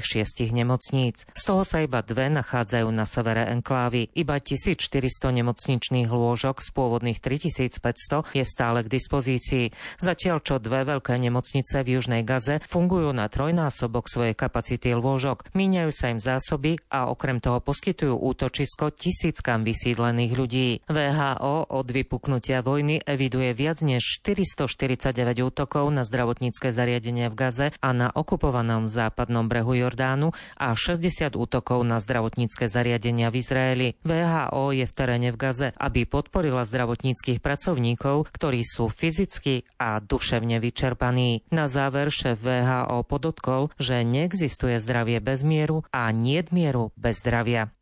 36 0.01 0.57
nemocníc. 0.57 1.29
Z 1.37 1.43
toho 1.45 1.61
sa 1.61 1.85
iba 1.85 2.01
dve 2.01 2.33
nachádzajú 2.33 2.89
na 2.89 3.05
severe 3.05 3.53
enklávy. 3.53 4.09
Iba 4.17 4.41
1400 4.41 4.97
nemocničných 5.45 6.09
lôžok 6.09 6.65
z 6.65 6.69
pôvodných 6.73 7.19
3500 7.21 8.33
je 8.33 8.45
stále 8.49 8.81
k 8.81 8.89
dispozícii. 8.89 9.77
Zatiaľ 10.01 10.41
čo 10.41 10.57
dve 10.57 10.87
veľké 10.87 11.19
nemocnice 11.19 11.83
v 11.83 11.99
Južnej 11.99 12.23
Gaze 12.23 12.46
Gaze 12.47 12.63
fungujú 12.71 13.11
na 13.11 13.27
trojnásobok 13.27 14.07
svojej 14.07 14.39
kapacity 14.39 14.95
lôžok, 14.95 15.51
míňajú 15.51 15.91
sa 15.91 16.15
im 16.15 16.23
zásoby 16.23 16.79
a 16.95 17.11
okrem 17.11 17.43
toho 17.43 17.59
poskytujú 17.59 18.15
útočisko 18.15 18.95
tisíckam 18.95 19.67
vysídlených 19.67 20.33
ľudí. 20.39 20.69
VHO 20.87 21.75
od 21.75 21.87
vypuknutia 21.91 22.63
vojny 22.63 23.03
eviduje 23.03 23.51
viac 23.51 23.83
než 23.83 24.23
449 24.23 25.43
útokov 25.43 25.91
na 25.91 26.07
zdravotnícke 26.07 26.71
zariadenia 26.71 27.35
v 27.35 27.35
Gaze 27.35 27.67
a 27.83 27.91
na 27.91 28.15
okupovanom 28.15 28.87
západnom 28.87 29.51
brehu 29.51 29.83
Jordánu 29.83 30.31
a 30.55 30.71
60 30.71 31.35
útokov 31.35 31.83
na 31.83 31.99
zdravotnícke 31.99 32.71
zariadenia 32.71 33.35
v 33.35 33.43
Izraeli. 33.43 33.89
VHO 34.07 34.71
je 34.71 34.87
v 34.87 34.93
teréne 34.95 35.35
v 35.35 35.41
Gaze, 35.43 35.75
aby 35.75 36.07
podporila 36.07 36.63
zdravotníckých 36.63 37.43
pracovníkov, 37.43 38.31
ktorí 38.31 38.63
sú 38.63 38.87
fyzicky 38.87 39.67
a 39.83 39.99
duševne 39.99 40.63
vyčerpaní. 40.63 41.43
Na 41.51 41.67
záver 41.67 42.15
šéf 42.15 42.36
VHO 42.37 43.03
podotkol, 43.09 43.73
že 43.81 44.05
neexistuje 44.05 44.77
zdravie 44.79 45.19
bez 45.25 45.41
mieru 45.41 45.83
a 45.91 46.13
nie 46.13 46.45
mieru 46.53 46.93
bez 46.95 47.25
zdravia. 47.25 47.73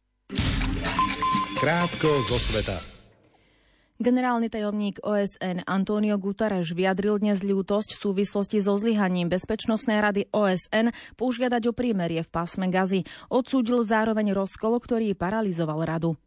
Krátko 1.58 2.10
zo 2.30 2.38
sveta. 2.38 2.94
Generálny 3.94 4.50
tajomník 4.50 4.98
OSN 5.06 5.62
Antonio 5.70 6.18
Guterres 6.18 6.74
vyjadril 6.74 7.22
dnes 7.22 7.46
ľútosť 7.46 7.94
v 7.94 8.02
súvislosti 8.02 8.58
so 8.58 8.74
zlyhaním 8.74 9.30
Bezpečnostnej 9.30 10.02
rady 10.02 10.22
OSN 10.34 10.90
požiadať 11.14 11.70
o 11.70 11.72
prímerie 11.72 12.26
v 12.26 12.30
pásme 12.30 12.66
Gazy. 12.74 13.06
Odsúdil 13.30 13.86
zároveň 13.86 14.34
rozkol, 14.34 14.82
ktorý 14.82 15.14
paralizoval 15.14 15.86
radu. 15.86 16.18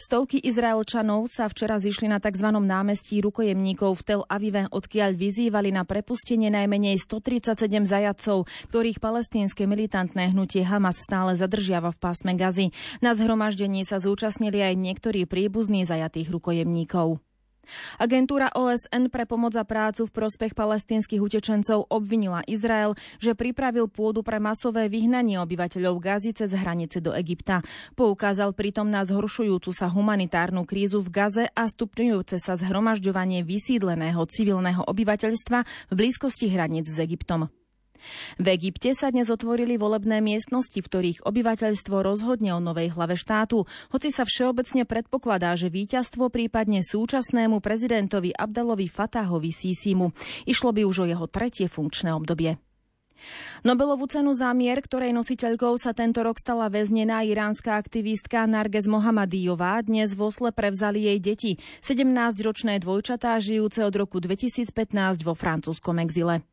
Stovky 0.00 0.40
Izraelčanov 0.42 1.30
sa 1.30 1.46
včera 1.46 1.76
zišli 1.76 2.08
na 2.08 2.18
tzv. 2.18 2.48
námestí 2.50 3.20
rukojemníkov 3.22 4.00
v 4.00 4.02
Tel 4.02 4.22
Avive, 4.26 4.66
odkiaľ 4.72 5.14
vyzývali 5.14 5.70
na 5.70 5.86
prepustenie 5.86 6.50
najmenej 6.50 6.96
137 6.98 7.68
zajacov, 7.86 8.48
ktorých 8.72 8.98
palestínske 8.98 9.68
militantné 9.68 10.32
hnutie 10.32 10.64
Hamas 10.64 11.04
stále 11.04 11.36
zadržiava 11.36 11.94
v 11.94 12.00
pásme 12.00 12.32
Gazy. 12.34 12.72
Na 13.04 13.12
zhromaždení 13.12 13.84
sa 13.84 14.00
zúčastnili 14.02 14.58
aj 14.64 14.74
niektorí 14.74 15.28
príbuzní 15.28 15.84
zajatých 15.84 16.32
rukojemníkov. 16.32 17.20
Agentúra 18.00 18.48
OSN 18.54 19.12
pre 19.12 19.28
pomoc 19.28 19.52
a 19.58 19.64
prácu 19.66 20.08
v 20.08 20.14
prospech 20.14 20.52
palestínskych 20.56 21.20
utečencov 21.20 21.90
obvinila 21.90 22.46
Izrael, 22.46 22.94
že 23.18 23.34
pripravil 23.34 23.90
pôdu 23.90 24.24
pre 24.24 24.40
masové 24.40 24.86
vyhnanie 24.86 25.36
obyvateľov 25.42 26.00
Gazy 26.00 26.32
cez 26.32 26.54
hranice 26.54 27.02
do 27.02 27.12
Egypta. 27.12 27.60
Poukázal 27.98 28.54
pritom 28.54 28.88
na 28.88 29.02
zhoršujúcu 29.02 29.74
sa 29.74 29.90
humanitárnu 29.90 30.62
krízu 30.62 31.02
v 31.02 31.12
Gaze 31.12 31.44
a 31.50 31.64
stupňujúce 31.66 32.38
sa 32.38 32.54
zhromažďovanie 32.54 33.42
vysídleného 33.42 34.22
civilného 34.28 34.86
obyvateľstva 34.86 35.58
v 35.90 35.92
blízkosti 35.92 36.46
hraníc 36.48 36.88
s 36.88 36.98
Egyptom. 37.02 37.57
V 38.38 38.46
Egypte 38.48 38.94
sa 38.94 39.12
dnes 39.12 39.28
otvorili 39.28 39.76
volebné 39.76 40.22
miestnosti, 40.24 40.78
v 40.78 40.86
ktorých 40.86 41.22
obyvateľstvo 41.26 41.96
rozhodne 42.00 42.54
o 42.54 42.60
novej 42.62 42.94
hlave 42.94 43.18
štátu, 43.18 43.68
hoci 43.90 44.08
sa 44.08 44.26
všeobecne 44.26 44.88
predpokladá, 44.88 45.54
že 45.58 45.70
víťazstvo 45.70 46.30
prípadne 46.32 46.80
súčasnému 46.82 47.58
prezidentovi 47.58 48.32
Abdalovi 48.32 48.86
Fatahovi 48.86 49.50
Sisimu. 49.50 50.14
Išlo 50.48 50.70
by 50.72 50.82
už 50.86 50.96
o 51.04 51.10
jeho 51.10 51.26
tretie 51.28 51.66
funkčné 51.66 52.14
obdobie. 52.14 52.58
Nobelovú 53.66 54.06
cenu 54.06 54.30
za 54.30 54.54
mier, 54.54 54.78
ktorej 54.78 55.10
nositeľkou 55.10 55.74
sa 55.76 55.90
tento 55.90 56.22
rok 56.22 56.38
stala 56.38 56.70
väznená 56.70 57.26
iránska 57.26 57.74
aktivistka 57.74 58.46
Narges 58.46 58.86
Mohamadijová, 58.86 59.82
dnes 59.82 60.14
vo 60.14 60.30
Osle 60.30 60.54
prevzali 60.54 61.10
jej 61.10 61.18
deti, 61.18 61.52
17-ročné 61.82 62.78
dvojčatá 62.78 63.42
žijúce 63.42 63.82
od 63.82 63.94
roku 63.98 64.22
2015 64.22 64.70
vo 65.26 65.34
francúzskom 65.34 65.98
exile. 65.98 66.46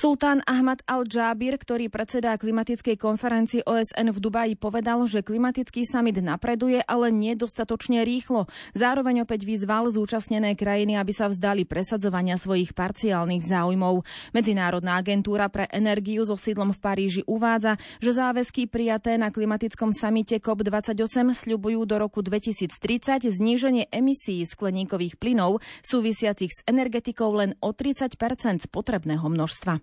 Sultán 0.00 0.40
Ahmad 0.46 0.80
al-Džábir, 0.86 1.60
ktorý 1.60 1.92
predsedá 1.92 2.38
klimatickej 2.40 2.96
konferencii 2.96 3.66
OSN 3.66 4.14
v 4.14 4.18
Dubaji, 4.22 4.54
povedal, 4.56 5.04
že 5.04 5.20
klimatický 5.20 5.84
summit 5.84 6.16
napreduje, 6.22 6.80
ale 6.86 7.12
nie 7.12 7.36
dostatočne 7.36 8.06
rýchlo. 8.06 8.48
Zároveň 8.72 9.28
opäť 9.28 9.44
vyzval 9.44 9.92
zúčastnené 9.92 10.56
krajiny, 10.56 10.96
aby 10.96 11.12
sa 11.12 11.28
vzdali 11.28 11.66
presadzovania 11.66 12.40
svojich 12.40 12.72
parciálnych 12.72 13.44
záujmov. 13.44 14.06
Medzinárodná 14.32 14.96
agentúra 14.96 15.52
pre 15.52 15.68
energiu 15.68 16.24
so 16.24 16.38
sídlom 16.38 16.72
v 16.72 16.80
Paríži 16.80 17.22
uvádza, 17.26 17.76
že 18.00 18.16
záväzky 18.16 18.70
prijaté 18.70 19.20
na 19.20 19.28
klimatickom 19.28 19.92
samite 19.92 20.40
COP28 20.40 21.34
sľubujú 21.34 21.84
do 21.84 21.96
roku 22.00 22.24
2030 22.24 23.28
zníženie 23.28 23.92
emisí 23.92 24.40
skleníkových 24.48 25.20
plynov 25.20 25.60
súvisiacich 25.84 26.52
s 26.56 26.60
energetikou 26.64 27.36
len 27.36 27.52
o 27.60 27.76
30 27.76 28.16
spotrebného 28.64 29.26
množstva 29.28 29.39
množstva. 29.40 29.80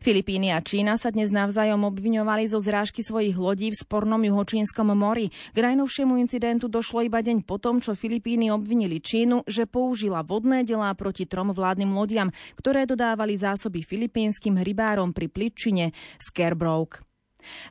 Filipíny 0.00 0.56
a 0.56 0.64
Čína 0.64 0.96
sa 0.96 1.12
dnes 1.12 1.28
navzájom 1.28 1.84
obviňovali 1.84 2.48
zo 2.48 2.56
zrážky 2.62 3.04
svojich 3.04 3.36
lodí 3.36 3.68
v 3.68 3.76
spornom 3.76 4.22
juhočínskom 4.22 4.88
mori. 4.96 5.28
K 5.52 5.58
najnovšiemu 5.60 6.16
incidentu 6.16 6.64
došlo 6.70 7.04
iba 7.04 7.20
deň 7.20 7.44
potom, 7.44 7.82
čo 7.82 7.92
Filipíny 7.92 8.48
obvinili 8.48 9.04
Čínu, 9.04 9.44
že 9.44 9.68
použila 9.68 10.24
vodné 10.24 10.64
delá 10.64 10.96
proti 10.96 11.28
trom 11.28 11.52
vládnym 11.52 11.92
lodiam, 11.92 12.32
ktoré 12.56 12.88
dodávali 12.88 13.36
zásoby 13.36 13.84
filipínskym 13.84 14.56
rybárom 14.56 15.12
pri 15.12 15.28
Pličine 15.28 15.92
Scarebroke. 16.16 17.09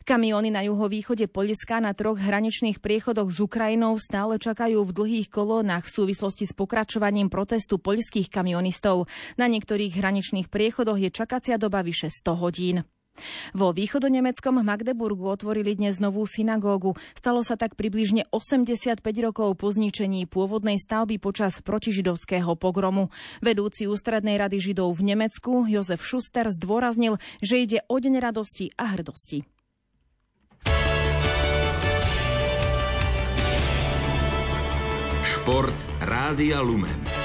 Kamióny 0.05 0.53
na 0.53 0.65
juhovýchode 0.65 1.29
Poliska 1.31 1.81
na 1.81 1.95
troch 1.97 2.19
hraničných 2.19 2.81
priechodoch 2.81 3.29
s 3.29 3.39
Ukrajinou 3.41 3.97
stále 4.01 4.41
čakajú 4.41 4.83
v 4.85 4.95
dlhých 4.95 5.27
kolónach 5.33 5.87
v 5.87 5.93
súvislosti 6.03 6.45
s 6.49 6.53
pokračovaním 6.53 7.33
protestu 7.33 7.81
poľských 7.81 8.29
kamionistov. 8.29 9.09
Na 9.37 9.49
niektorých 9.49 9.95
hraničných 9.95 10.47
priechodoch 10.47 10.99
je 10.99 11.09
čakacia 11.13 11.55
doba 11.57 11.81
vyše 11.81 12.11
100 12.11 12.41
hodín. 12.41 12.77
Vo 13.51 13.75
východonemeckom 13.75 14.63
Magdeburgu 14.63 15.27
otvorili 15.27 15.75
dnes 15.75 15.99
novú 15.99 16.23
synagógu. 16.23 16.95
Stalo 17.15 17.43
sa 17.43 17.59
tak 17.59 17.75
približne 17.75 18.25
85 18.31 19.03
rokov 19.19 19.59
po 19.59 19.67
zničení 19.69 20.25
pôvodnej 20.25 20.79
stavby 20.79 21.19
počas 21.19 21.59
protižidovského 21.59 22.55
pogromu. 22.55 23.11
Vedúci 23.43 23.91
ústrednej 23.91 24.39
rady 24.39 24.63
Židov 24.63 24.95
v 24.95 25.15
Nemecku 25.15 25.67
Jozef 25.67 25.99
Schuster 26.03 26.47
zdôraznil, 26.47 27.19
že 27.43 27.59
ide 27.59 27.79
o 27.91 27.99
deň 27.99 28.23
radosti 28.23 28.71
a 28.79 28.95
hrdosti. 28.95 29.58
Šport 35.39 35.71
Rádia 36.03 36.59
Lumen. 36.59 37.18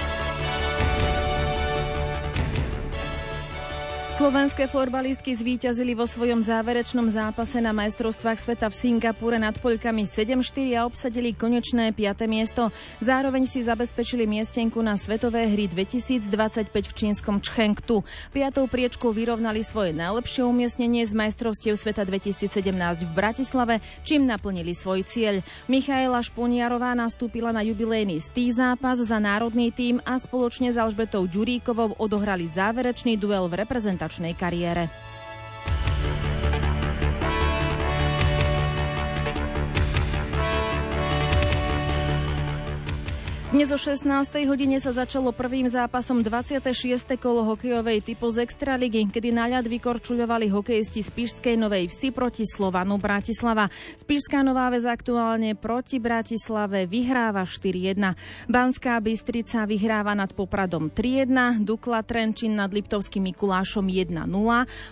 Slovenské 4.15 4.71
florbalistky 4.71 5.35
zvíťazili 5.35 5.99
vo 5.99 6.07
svojom 6.07 6.39
záverečnom 6.39 7.11
zápase 7.11 7.59
na 7.59 7.75
majstrovstvách 7.75 8.39
sveta 8.39 8.71
v 8.71 8.79
Singapúre 8.79 9.43
nad 9.43 9.59
Poľkami 9.59 10.07
7-4 10.07 10.79
a 10.79 10.87
obsadili 10.87 11.35
konečné 11.35 11.91
5. 11.91 12.31
miesto. 12.31 12.71
Zároveň 13.03 13.51
si 13.51 13.67
zabezpečili 13.67 14.23
miestenku 14.23 14.79
na 14.87 14.95
Svetové 14.95 15.51
hry 15.51 15.67
2025 15.67 16.31
v 16.71 16.93
čínskom 16.95 17.43
Čchenktu. 17.43 18.07
Piatou 18.31 18.71
priečkou 18.71 19.11
vyrovnali 19.11 19.67
svoje 19.67 19.91
najlepšie 19.91 20.47
umiestnenie 20.47 21.03
z 21.03 21.11
majstrovstiev 21.11 21.75
sveta 21.75 22.07
2017 22.07 22.55
v 23.03 23.11
Bratislave, 23.19 23.83
čím 24.07 24.31
naplnili 24.31 24.79
svoj 24.79 25.03
cieľ. 25.11 25.43
Michaela 25.67 26.23
Šponiarová 26.23 26.95
nastúpila 26.95 27.51
na 27.51 27.67
jubilejný 27.67 28.23
stý 28.23 28.55
zápas 28.55 29.03
za 29.03 29.19
národný 29.19 29.75
tým 29.75 29.99
a 30.07 30.15
spoločne 30.23 30.71
s 30.71 30.79
Alžbetou 30.79 31.27
Ďuríkovou 31.27 31.99
odohrali 31.99 32.47
záverečný 32.47 33.19
duel 33.19 33.51
v 33.51 33.67
reprezentácii 33.67 34.04
reprezentačnej 34.05 34.37
kariére. 34.37 34.85
Dnes 43.55 43.71
o 43.71 43.79
16. 43.79 44.11
hodine 44.51 44.83
sa 44.83 44.91
začalo 44.91 45.31
prvým 45.31 45.71
zápasom 45.71 46.27
26. 46.27 46.75
kolo 47.23 47.47
hokejovej 47.55 48.03
typu 48.03 48.27
z 48.27 48.43
Extraligy, 48.43 49.07
kedy 49.07 49.31
na 49.31 49.47
ľad 49.47 49.71
vykorčuľovali 49.71 50.51
hokejisti 50.51 50.99
z 50.99 51.15
Pišskej 51.15 51.55
Novej 51.55 51.87
Vsi 51.87 52.11
proti 52.11 52.43
Slovanu 52.43 52.99
Bratislava. 52.99 53.71
Spišská 54.03 54.43
Nová 54.43 54.75
Väz 54.75 54.83
aktuálne 54.83 55.55
proti 55.55 56.03
Bratislave 56.03 56.91
vyhráva 56.91 57.47
4-1. 57.47 58.51
Banská 58.51 58.99
Bystrica 58.99 59.63
vyhráva 59.71 60.19
nad 60.19 60.35
Popradom 60.35 60.91
3-1, 60.91 61.63
Dukla 61.63 62.03
Trenčín 62.03 62.59
nad 62.59 62.75
Liptovským 62.75 63.23
Mikulášom 63.31 63.87
1-0, 63.87 64.19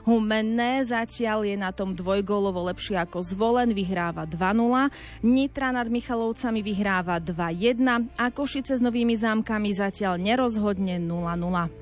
Humenné 0.07 0.87
zatiaľ 0.87 1.51
je 1.51 1.59
na 1.59 1.75
tom 1.75 1.98
dvojgólovo 1.98 2.70
lepšie 2.70 2.94
ako 2.94 3.27
zvolen, 3.27 3.75
vyhráva 3.75 4.22
2-0, 4.22 5.27
Nitra 5.27 5.75
nad 5.75 5.90
Michalovcami 5.90 6.62
vyhráva 6.62 7.18
2-1, 7.18 8.22
ako 8.22 8.52
Košice 8.53 8.77
s 8.77 8.85
novými 8.85 9.17
zámkami 9.17 9.73
zatiaľ 9.73 10.21
nerozhodne 10.21 11.01
0-0. 11.01 11.82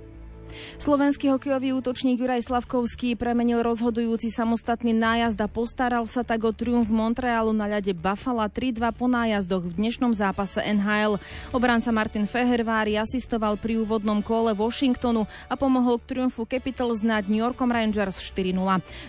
Slovenský 0.81 1.31
hokejový 1.33 1.77
útočník 1.77 2.21
Juraj 2.21 2.47
Slavkovský 2.47 3.15
premenil 3.15 3.63
rozhodujúci 3.63 4.33
samostatný 4.33 4.97
nájazd 4.97 5.39
a 5.41 5.49
postaral 5.49 6.05
sa 6.09 6.27
tak 6.27 6.43
o 6.43 6.53
triumf 6.53 6.91
Montrealu 6.91 7.55
na 7.55 7.71
ľade 7.71 7.95
Buffalo 7.95 8.43
3-2 8.43 8.83
po 8.97 9.07
nájazdoch 9.07 9.65
v 9.69 9.77
dnešnom 9.77 10.11
zápase 10.17 10.59
NHL. 10.59 11.21
Obranca 11.55 11.95
Martin 11.95 12.27
Fehervári 12.27 12.99
asistoval 12.99 13.61
pri 13.61 13.79
úvodnom 13.79 14.25
kole 14.25 14.57
Washingtonu 14.57 15.29
a 15.47 15.55
pomohol 15.55 16.01
k 16.03 16.17
triumfu 16.17 16.49
Capitals 16.49 17.05
nad 17.05 17.29
New 17.29 17.39
Yorkom 17.39 17.71
Rangers 17.71 18.19
4-0. 18.19 18.57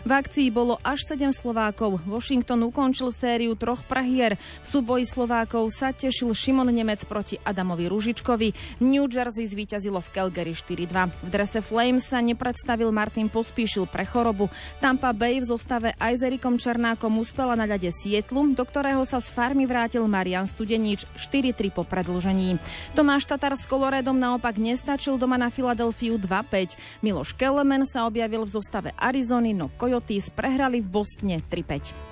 V 0.06 0.12
akcii 0.12 0.48
bolo 0.52 0.78
až 0.84 1.08
7 1.08 1.32
Slovákov. 1.34 2.04
Washington 2.06 2.68
ukončil 2.68 3.10
sériu 3.16 3.56
troch 3.56 3.82
prahier. 3.88 4.36
V 4.62 4.68
súboji 4.68 5.08
Slovákov 5.08 5.72
sa 5.72 5.96
tešil 5.96 6.36
Šimon 6.36 6.70
Nemec 6.70 7.08
proti 7.08 7.40
Adamovi 7.42 7.88
Ružičkovi. 7.88 8.80
New 8.84 9.08
Jersey 9.08 9.48
zvíťazilo 9.48 10.04
v 10.04 10.10
Calgary 10.12 10.54
4-2. 10.54 11.10
V 11.26 11.30
drese 11.32 11.64
Flames 11.64 12.04
sa 12.04 12.20
nepredstavil 12.20 12.92
Martin 12.92 13.32
Pospíšil 13.32 13.88
pre 13.88 14.04
chorobu. 14.04 14.52
Tampa 14.84 15.16
Bay 15.16 15.40
v 15.40 15.48
zostave 15.48 15.96
aj 15.96 16.20
s 16.20 16.22
Erikom 16.28 16.60
Černákom 16.60 17.16
uspela 17.16 17.56
na 17.56 17.64
ľade 17.64 17.88
Sietlu, 17.88 18.52
do 18.52 18.68
ktorého 18.68 19.08
sa 19.08 19.24
z 19.24 19.32
farmy 19.32 19.64
vrátil 19.64 20.04
Marian 20.12 20.44
Studenič 20.44 21.08
4-3 21.16 21.72
po 21.72 21.88
predlžení. 21.88 22.60
Tomáš 22.92 23.24
Tatar 23.32 23.56
s 23.56 23.64
Koloredom 23.64 24.20
naopak 24.20 24.60
nestačil 24.60 25.16
doma 25.16 25.40
na 25.40 25.48
Filadelfiu 25.48 26.20
2-5. 26.20 26.76
Miloš 27.00 27.32
Kelemen 27.40 27.88
sa 27.88 28.04
objavil 28.04 28.44
v 28.44 28.52
zostave 28.52 28.92
Arizony, 29.00 29.56
no 29.56 29.72
Coyotes 29.80 30.28
prehrali 30.28 30.84
v 30.84 30.92
Bostne 30.92 31.40
3-5. 31.48 32.11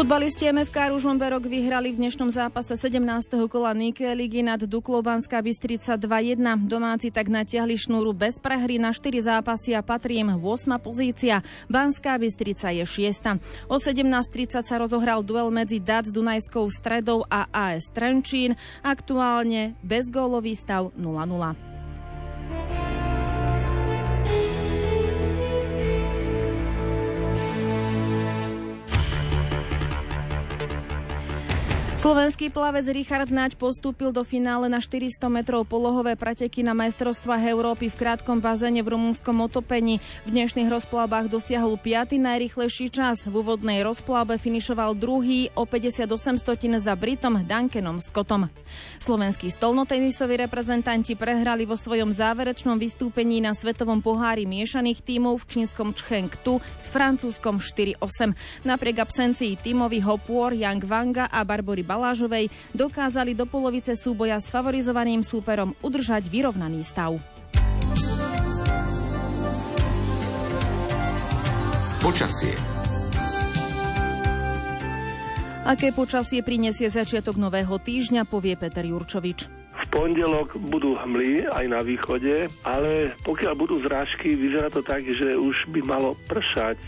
Futbalisti 0.00 0.48
MFK 0.48 0.96
Ružomberok 0.96 1.44
vyhrali 1.44 1.92
v 1.92 2.00
dnešnom 2.00 2.32
zápase 2.32 2.72
17. 2.72 3.36
kola 3.52 3.76
Nike 3.76 4.08
ligy 4.16 4.40
nad 4.40 4.56
Duklou 4.56 5.04
Banská 5.04 5.44
Bystrica 5.44 6.00
2-1. 6.00 6.40
Domáci 6.64 7.12
tak 7.12 7.28
natiahli 7.28 7.76
šnúru 7.76 8.16
bez 8.16 8.40
prehry 8.40 8.80
na 8.80 8.96
4 8.96 9.12
zápasy 9.20 9.76
a 9.76 9.84
patrí 9.84 10.24
im 10.24 10.40
8. 10.40 10.80
pozícia. 10.80 11.44
Banská 11.68 12.16
Bystrica 12.16 12.72
je 12.72 12.88
6. 12.88 13.44
O 13.68 13.76
17.30 13.76 14.64
sa 14.64 14.80
rozohral 14.80 15.20
duel 15.20 15.52
medzi 15.52 15.84
DAC 15.84 16.08
Dunajskou 16.08 16.64
stredou 16.72 17.28
a 17.28 17.44
AS 17.52 17.92
Trenčín. 17.92 18.56
Aktuálne 18.80 19.76
bezgólový 19.84 20.56
stav 20.56 20.96
0-0. 20.96 21.69
Slovenský 32.00 32.48
plavec 32.48 32.88
Richard 32.96 33.28
Naď 33.28 33.60
postúpil 33.60 34.08
do 34.08 34.24
finále 34.24 34.72
na 34.72 34.80
400 34.80 35.20
metrov 35.28 35.68
polohové 35.68 36.16
preteky 36.16 36.64
na 36.64 36.72
majstrovstvách 36.72 37.52
Európy 37.52 37.92
v 37.92 37.98
krátkom 38.00 38.40
bazéne 38.40 38.80
v 38.80 38.96
rumúnskom 38.96 39.36
otopení. 39.44 40.00
V 40.24 40.32
dnešných 40.32 40.72
rozplavbách 40.72 41.28
dosiahol 41.28 41.76
5. 41.76 42.16
najrychlejší 42.16 42.88
čas. 42.88 43.28
V 43.28 43.44
úvodnej 43.44 43.84
rozplavbe 43.84 44.40
finišoval 44.40 44.96
druhý 44.96 45.52
o 45.52 45.68
58 45.68 46.40
stotín 46.40 46.72
za 46.80 46.96
Britom 46.96 47.44
Duncanom 47.44 48.00
Scottom. 48.00 48.48
Slovenskí 48.96 49.52
stolnotenisoví 49.52 50.40
reprezentanti 50.40 51.12
prehrali 51.20 51.68
vo 51.68 51.76
svojom 51.76 52.16
záverečnom 52.16 52.80
vystúpení 52.80 53.44
na 53.44 53.52
svetovom 53.52 54.00
pohári 54.00 54.48
miešaných 54.48 55.04
tímov 55.04 55.44
v 55.44 55.48
čínskom 55.52 55.92
Čchenktu 55.92 56.64
s 56.80 56.88
francúzskom 56.88 57.60
4-8. 57.60 58.64
Napriek 58.64 59.04
absencii 59.04 59.60
tímových 59.60 60.08
Hopwar, 60.08 60.56
Yang 60.56 60.88
Wanga 60.88 61.28
a 61.28 61.44
Barbory 61.44 61.89
Balážovej 61.90 62.46
dokázali 62.70 63.34
do 63.34 63.50
polovice 63.50 63.98
súboja 63.98 64.38
s 64.38 64.46
favorizovaným 64.54 65.26
súperom 65.26 65.74
udržať 65.82 66.30
vyrovnaný 66.30 66.86
stav. 66.86 67.18
Počasie 71.98 72.54
Aké 75.60 75.92
počasie 75.92 76.40
prinesie 76.40 76.88
začiatok 76.88 77.36
nového 77.36 77.76
týždňa, 77.76 78.24
povie 78.24 78.56
Peter 78.56 78.80
Jurčovič. 78.80 79.46
V 79.70 79.84
pondelok 79.92 80.56
budú 80.56 80.96
hmly 80.96 81.46
aj 81.52 81.66
na 81.68 81.84
východe, 81.84 82.48
ale 82.64 83.12
pokiaľ 83.22 83.54
budú 83.60 83.76
zrážky, 83.84 84.40
vyzerá 84.40 84.72
to 84.72 84.80
tak, 84.80 85.04
že 85.04 85.36
už 85.36 85.68
by 85.68 85.84
malo 85.84 86.16
pršať 86.26 86.80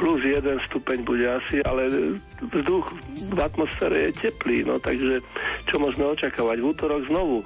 plus 0.00 0.24
jeden 0.24 0.56
stupeň 0.64 1.04
bude 1.04 1.28
asi, 1.28 1.60
ale 1.60 1.92
vzduch 2.40 2.88
v 3.28 3.38
atmosfére 3.44 4.08
je 4.08 4.32
teplý, 4.32 4.64
no 4.64 4.80
takže 4.80 5.20
čo 5.68 5.76
môžeme 5.76 6.08
očakávať 6.08 6.56
v 6.56 6.68
útorok 6.72 7.04
znovu? 7.04 7.44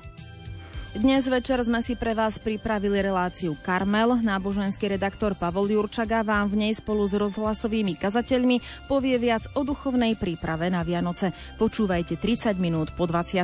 Dnes 0.95 1.27
večer 1.27 1.59
sme 1.67 1.83
si 1.83 1.99
pre 1.99 2.15
vás 2.15 2.39
pripravili 2.39 3.03
reláciu 3.03 3.59
Karmel. 3.67 4.23
Náboženský 4.23 4.95
redaktor 4.95 5.35
Pavol 5.35 5.67
Jurčaga 5.67 6.23
vám 6.23 6.55
v 6.55 6.63
nej 6.63 6.73
spolu 6.79 7.11
s 7.11 7.19
rozhlasovými 7.19 7.99
kazateľmi 7.99 8.87
povie 8.87 9.19
viac 9.19 9.43
o 9.59 9.67
duchovnej 9.67 10.15
príprave 10.15 10.71
na 10.71 10.87
Vianoce. 10.87 11.35
Počúvajte 11.59 12.15
30 12.15 12.63
minút 12.63 12.95
po 12.95 13.11
20. 13.11 13.43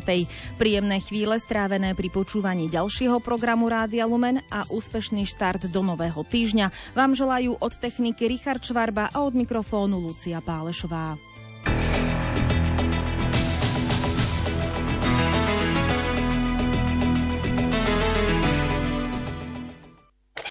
Príjemné 0.62 1.02
chvíle 1.02 1.42
strávené 1.42 1.98
pri 1.98 2.14
počúvaní 2.14 2.70
ďalšieho 2.70 3.18
programu 3.18 3.66
Rádia 3.66 4.06
Lumen 4.06 4.38
a 4.46 4.62
úspešný 4.70 5.26
štart 5.26 5.74
do 5.74 5.82
nového 5.82 6.22
týždňa 6.22 6.94
vám 6.94 7.18
želajú 7.18 7.58
od 7.58 7.72
techniky 7.82 8.30
Richard 8.30 8.62
Švarba 8.62 9.10
a 9.10 9.26
od 9.26 9.34
mikrofónu 9.34 9.98
Lucia 9.98 10.38
Pálešová. 10.38 11.29